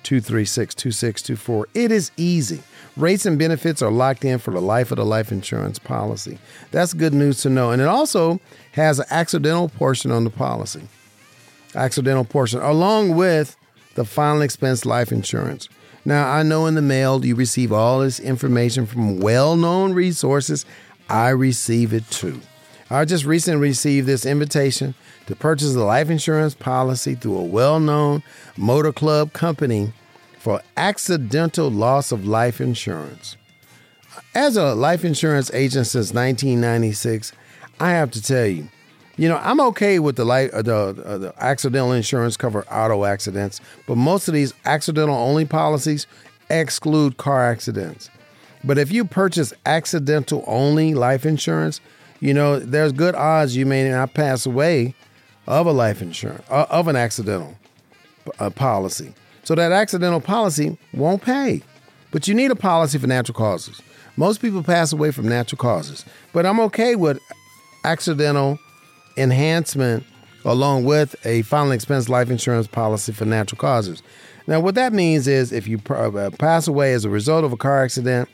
236 0.07 0.73
2624. 0.73 1.67
It 1.73 1.91
is 1.91 2.11
easy. 2.15 2.63
Rates 2.95 3.25
and 3.25 3.37
benefits 3.37 3.81
are 3.81 3.91
locked 3.91 4.23
in 4.23 4.39
for 4.39 4.51
the 4.51 4.61
life 4.61 4.89
of 4.89 4.95
the 4.95 5.05
life 5.05 5.33
insurance 5.33 5.79
policy. 5.79 6.39
That's 6.71 6.93
good 6.93 7.13
news 7.13 7.41
to 7.41 7.49
know. 7.49 7.71
And 7.71 7.81
it 7.81 7.89
also 7.89 8.39
has 8.71 8.99
an 8.99 9.05
accidental 9.09 9.67
portion 9.67 10.11
on 10.11 10.23
the 10.23 10.29
policy. 10.29 10.87
Accidental 11.75 12.23
portion, 12.23 12.61
along 12.61 13.17
with 13.17 13.57
the 13.95 14.05
final 14.05 14.41
expense 14.43 14.85
life 14.85 15.11
insurance. 15.11 15.67
Now, 16.05 16.31
I 16.31 16.41
know 16.41 16.67
in 16.67 16.75
the 16.75 16.81
mail 16.81 17.25
you 17.25 17.35
receive 17.35 17.73
all 17.73 17.99
this 17.99 18.21
information 18.21 18.85
from 18.85 19.19
well 19.19 19.57
known 19.57 19.91
resources. 19.91 20.65
I 21.09 21.29
receive 21.29 21.91
it 21.91 22.09
too. 22.09 22.39
I 22.89 23.03
just 23.03 23.25
recently 23.25 23.59
received 23.59 24.07
this 24.07 24.25
invitation 24.25 24.95
to 25.25 25.35
purchase 25.35 25.75
a 25.75 25.83
life 25.83 26.09
insurance 26.09 26.53
policy 26.53 27.15
through 27.15 27.37
a 27.37 27.43
well 27.43 27.81
known 27.81 28.23
motor 28.55 28.93
club 28.93 29.33
company 29.33 29.91
for 30.39 30.61
accidental 30.77 31.69
loss 31.69 32.13
of 32.13 32.25
life 32.25 32.61
insurance. 32.61 33.35
As 34.33 34.55
a 34.55 34.73
life 34.73 35.03
insurance 35.03 35.51
agent 35.53 35.87
since 35.87 36.13
1996, 36.13 37.33
I 37.81 37.91
have 37.91 38.11
to 38.11 38.21
tell 38.21 38.45
you, 38.45 38.69
you 39.17 39.27
know, 39.27 39.37
I'm 39.37 39.59
okay 39.59 39.99
with 39.99 40.15
the 40.15 40.23
life, 40.23 40.53
uh, 40.53 40.61
the, 40.61 40.75
uh, 40.75 41.17
the 41.17 41.33
accidental 41.39 41.91
insurance 41.91 42.37
cover 42.37 42.65
auto 42.71 43.03
accidents, 43.03 43.59
but 43.85 43.97
most 43.97 44.29
of 44.29 44.33
these 44.33 44.53
accidental 44.63 45.15
only 45.15 45.43
policies 45.43 46.07
exclude 46.49 47.17
car 47.17 47.51
accidents. 47.51 48.09
But 48.63 48.77
if 48.77 48.91
you 48.91 49.03
purchase 49.03 49.53
accidental 49.65 50.43
only 50.47 50.93
life 50.93 51.25
insurance, 51.25 51.81
you 52.19 52.33
know, 52.33 52.59
there's 52.59 52.91
good 52.91 53.15
odds 53.15 53.55
you 53.55 53.65
may 53.65 53.89
not 53.89 54.13
pass 54.13 54.45
away 54.45 54.95
of 55.47 55.65
a 55.65 55.71
life 55.71 56.01
insurance, 56.01 56.45
uh, 56.49 56.65
of 56.69 56.87
an 56.87 56.95
accidental 56.95 57.55
uh, 58.39 58.49
policy. 58.49 59.13
So 59.43 59.55
that 59.55 59.71
accidental 59.71 60.19
policy 60.19 60.77
won't 60.93 61.21
pay. 61.21 61.61
But 62.11 62.27
you 62.27 62.33
need 62.33 62.51
a 62.51 62.55
policy 62.55 62.97
for 62.97 63.07
natural 63.07 63.37
causes. 63.37 63.81
Most 64.17 64.41
people 64.41 64.63
pass 64.63 64.91
away 64.91 65.11
from 65.11 65.27
natural 65.27 65.57
causes, 65.57 66.05
but 66.33 66.45
I'm 66.45 66.59
okay 66.61 66.95
with 66.95 67.19
accidental 67.83 68.59
enhancement 69.15 70.03
along 70.43 70.85
with 70.85 71.15
a 71.25 71.41
final 71.43 71.71
expense 71.71 72.09
life 72.09 72.29
insurance 72.29 72.67
policy 72.67 73.11
for 73.11 73.25
natural 73.25 73.59
causes. 73.59 74.01
Now, 74.47 74.61
what 74.61 74.75
that 74.75 74.93
means 74.93 75.27
is 75.27 75.51
if 75.51 75.67
you 75.67 75.79
uh, 75.89 76.29
pass 76.39 76.67
away 76.67 76.93
as 76.93 77.03
a 77.03 77.09
result 77.09 77.43
of 77.43 77.51
a 77.51 77.57
car 77.57 77.83
accident, 77.83 78.29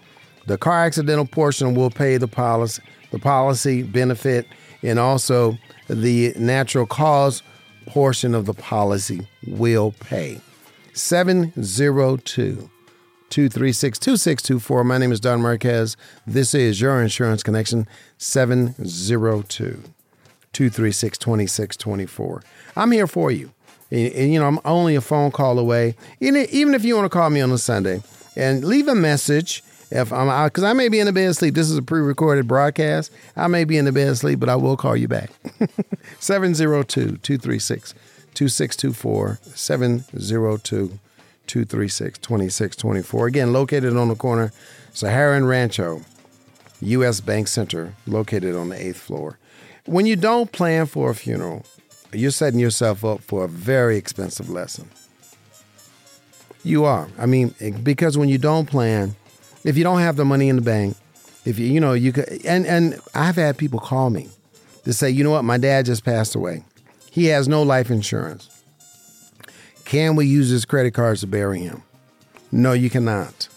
the 0.46 0.58
car 0.58 0.86
accidental 0.86 1.26
portion 1.26 1.74
will 1.74 1.90
pay 1.90 2.18
the 2.18 2.28
policy, 2.28 2.82
the 3.14 3.20
policy 3.20 3.84
benefit, 3.84 4.48
and 4.82 4.98
also 4.98 5.58
the 5.88 6.34
natural 6.36 6.88
cause 6.88 7.44
portion 7.86 8.34
of 8.34 8.48
the 8.48 8.56
policy 8.56 9.28
will 9.48 9.92
pay. 10.00 10.42
702 10.94 12.70
236 13.30 14.00
2624. 14.00 14.84
My 14.84 14.98
name 14.98 15.12
is 15.12 15.20
Don 15.20 15.42
Marquez. 15.42 15.96
This 16.26 16.56
is 16.56 16.82
your 16.82 17.02
insurance 17.02 17.44
connection 17.44 17.88
702 18.18 19.84
236 20.54 21.18
2624. 21.18 22.44
I'm 22.76 22.92
here 22.92 23.08
for 23.08 23.30
you. 23.30 23.52
And, 23.92 24.12
and, 24.14 24.34
you 24.34 24.40
know, 24.40 24.48
I'm 24.48 24.60
only 24.66 24.96
a 24.96 25.02
phone 25.02 25.30
call 25.30 25.60
away. 25.60 25.96
Even 26.20 26.74
if 26.74 26.84
you 26.84 26.96
want 26.96 27.06
to 27.06 27.16
call 27.16 27.30
me 27.30 27.42
on 27.42 27.52
a 27.52 27.60
Sunday 27.60 28.02
and 28.36 28.66
leave 28.66 28.88
a 28.88 28.96
message, 28.96 29.64
if 29.94 30.12
I'm 30.12 30.48
because 30.48 30.64
I 30.64 30.74
may 30.74 30.90
be 30.90 31.00
in 31.00 31.06
the 31.06 31.14
bed 31.14 31.30
asleep. 31.30 31.54
This 31.54 31.70
is 31.70 31.78
a 31.78 31.82
pre-recorded 31.82 32.48
broadcast. 32.48 33.12
I 33.36 33.48
may 33.48 33.64
be 33.64 33.78
in 33.78 33.86
the 33.86 33.92
bed 33.92 34.08
asleep, 34.08 34.40
but 34.40 34.50
I 34.50 34.56
will 34.56 34.76
call 34.76 34.98
you 34.98 35.08
back. 35.08 35.30
702 36.20 37.18
236 37.18 37.94
2624 38.34 39.40
702 39.54 41.00
236 41.46 42.18
2624. 42.18 43.28
Again, 43.28 43.54
located 43.54 43.96
on 43.96 44.08
the 44.08 44.16
corner, 44.16 44.52
Sahara 44.94 45.38
and 45.38 45.48
Rancho, 45.48 46.02
U.S. 46.82 47.22
Bank 47.22 47.48
Center, 47.48 47.94
located 48.08 48.56
on 48.56 48.70
the 48.70 48.82
eighth 48.82 49.00
floor. 49.00 49.38
When 49.86 50.08
you 50.08 50.16
don't 50.16 50.52
plan 50.52 50.88
for 50.88 51.12
a 51.12 51.16
funeral, 51.16 51.66
you're 52.12 52.32
setting 52.32 52.60
yourself 52.60 53.06
up 53.06 53.22
for 53.22 53.44
a 53.44 53.48
very 53.48 53.98
expensive 53.98 54.50
lesson. 54.50 54.90
You 56.64 56.86
are. 56.86 57.10
I 57.20 57.26
mean, 57.26 57.54
because 57.84 58.18
when 58.18 58.30
you 58.30 58.38
don't 58.38 58.66
plan, 58.68 59.16
if 59.64 59.78
you 59.78 59.84
don't 59.84 60.00
have 60.00 60.16
the 60.16 60.26
money 60.26 60.50
in 60.50 60.56
the 60.58 60.62
bank, 60.62 60.98
if 61.46 61.60
you, 61.60 61.68
you 61.68 61.80
know, 61.80 61.94
you 61.94 62.12
could, 62.12 62.46
and, 62.46 62.66
and 62.66 63.00
I've 63.14 63.36
had 63.36 63.58
people 63.58 63.80
call 63.80 64.10
me 64.10 64.30
to 64.84 64.94
say, 64.94 65.10
you 65.10 65.24
know 65.24 65.32
what, 65.32 65.44
my 65.44 65.58
dad 65.58 65.86
just 65.86 66.04
passed 66.04 66.36
away. 66.36 66.64
He 67.12 67.26
has 67.26 67.48
no 67.48 67.64
life 67.64 67.92
insurance. 67.92 68.50
Can 69.86 70.16
we 70.16 70.26
use 70.26 70.50
his 70.50 70.66
credit 70.66 70.94
cards 70.94 71.22
to 71.22 71.28
bury 71.28 71.60
him? 71.60 71.84
No, 72.52 72.74
you 72.74 72.90
cannot. 72.90 73.48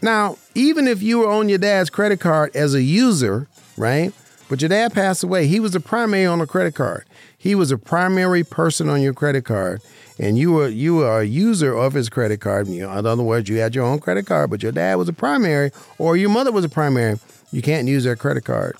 Now, 0.00 0.38
even 0.54 0.86
if 0.86 1.02
you 1.02 1.18
were 1.18 1.28
on 1.28 1.48
your 1.48 1.58
dad's 1.58 1.90
credit 1.90 2.20
card 2.20 2.54
as 2.54 2.74
a 2.74 2.82
user, 2.82 3.48
right? 3.76 4.12
But 4.48 4.62
your 4.62 4.68
dad 4.68 4.92
passed 4.94 5.22
away. 5.22 5.46
He 5.46 5.60
was 5.60 5.72
the 5.72 5.80
primary 5.80 6.24
on 6.24 6.38
the 6.38 6.46
credit 6.46 6.74
card. 6.74 7.04
He 7.38 7.54
was 7.54 7.70
a 7.70 7.78
primary 7.78 8.42
person 8.42 8.88
on 8.88 9.00
your 9.00 9.14
credit 9.14 9.44
card, 9.44 9.80
and 10.18 10.36
you 10.36 10.52
were 10.52 10.68
you 10.68 10.96
were 10.96 11.20
a 11.20 11.24
user 11.24 11.72
of 11.72 11.94
his 11.94 12.08
credit 12.08 12.40
card. 12.40 12.66
in 12.66 12.84
other 12.84 13.22
words, 13.22 13.48
you 13.48 13.58
had 13.58 13.76
your 13.76 13.84
own 13.84 14.00
credit 14.00 14.26
card, 14.26 14.50
but 14.50 14.62
your 14.62 14.72
dad 14.72 14.96
was 14.96 15.08
a 15.08 15.12
primary, 15.12 15.70
or 15.98 16.16
your 16.16 16.30
mother 16.30 16.50
was 16.50 16.64
a 16.64 16.68
primary. 16.68 17.18
You 17.52 17.62
can't 17.62 17.86
use 17.86 18.04
their 18.04 18.16
credit 18.16 18.44
card 18.44 18.76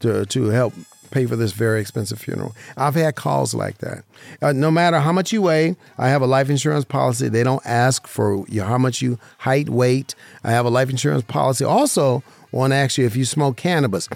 to 0.00 0.26
to 0.26 0.44
help 0.48 0.74
pay 1.10 1.24
for 1.24 1.36
this 1.36 1.52
very 1.52 1.80
expensive 1.80 2.20
funeral. 2.20 2.54
I've 2.76 2.94
had 2.94 3.16
calls 3.16 3.54
like 3.54 3.78
that. 3.78 4.04
Uh, 4.42 4.52
no 4.52 4.70
matter 4.70 5.00
how 5.00 5.12
much 5.12 5.32
you 5.32 5.40
weigh, 5.40 5.76
I 5.96 6.08
have 6.08 6.22
a 6.22 6.26
life 6.26 6.50
insurance 6.50 6.84
policy. 6.84 7.30
They 7.30 7.42
don't 7.42 7.64
ask 7.64 8.06
for 8.06 8.44
you, 8.48 8.62
how 8.62 8.76
much 8.76 9.00
you 9.00 9.18
height, 9.38 9.70
weight. 9.70 10.14
I 10.44 10.50
have 10.50 10.66
a 10.66 10.70
life 10.70 10.90
insurance 10.90 11.24
policy. 11.24 11.64
Also, 11.64 12.22
want 12.52 12.72
to 12.72 12.76
ask 12.76 12.98
you 12.98 13.06
if 13.06 13.16
you 13.16 13.24
smoke 13.24 13.56
cannabis. 13.56 14.08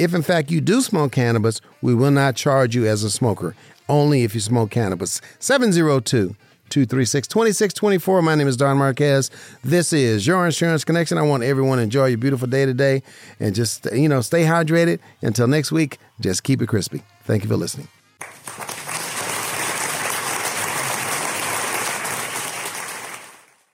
If 0.00 0.14
in 0.14 0.22
fact 0.22 0.50
you 0.50 0.62
do 0.62 0.80
smoke 0.80 1.12
cannabis, 1.12 1.60
we 1.82 1.94
will 1.94 2.10
not 2.10 2.34
charge 2.34 2.74
you 2.74 2.86
as 2.86 3.04
a 3.04 3.10
smoker, 3.10 3.54
only 3.86 4.22
if 4.22 4.34
you 4.34 4.40
smoke 4.40 4.70
cannabis. 4.70 5.20
702 5.40 6.34
236 6.70 7.28
2624. 7.28 8.22
My 8.22 8.34
name 8.34 8.48
is 8.48 8.56
Don 8.56 8.78
Marquez. 8.78 9.30
This 9.62 9.92
is 9.92 10.26
Your 10.26 10.46
Insurance 10.46 10.84
Connection. 10.84 11.18
I 11.18 11.22
want 11.22 11.42
everyone 11.42 11.76
to 11.76 11.84
enjoy 11.84 12.06
your 12.06 12.16
beautiful 12.16 12.48
day 12.48 12.64
today 12.64 13.02
and 13.38 13.54
just, 13.54 13.92
you 13.92 14.08
know, 14.08 14.22
stay 14.22 14.44
hydrated. 14.44 15.00
Until 15.20 15.46
next 15.46 15.70
week, 15.70 15.98
just 16.18 16.44
keep 16.44 16.62
it 16.62 16.68
crispy. 16.68 17.02
Thank 17.24 17.42
you 17.42 17.50
for 17.50 17.56
listening. 17.56 17.88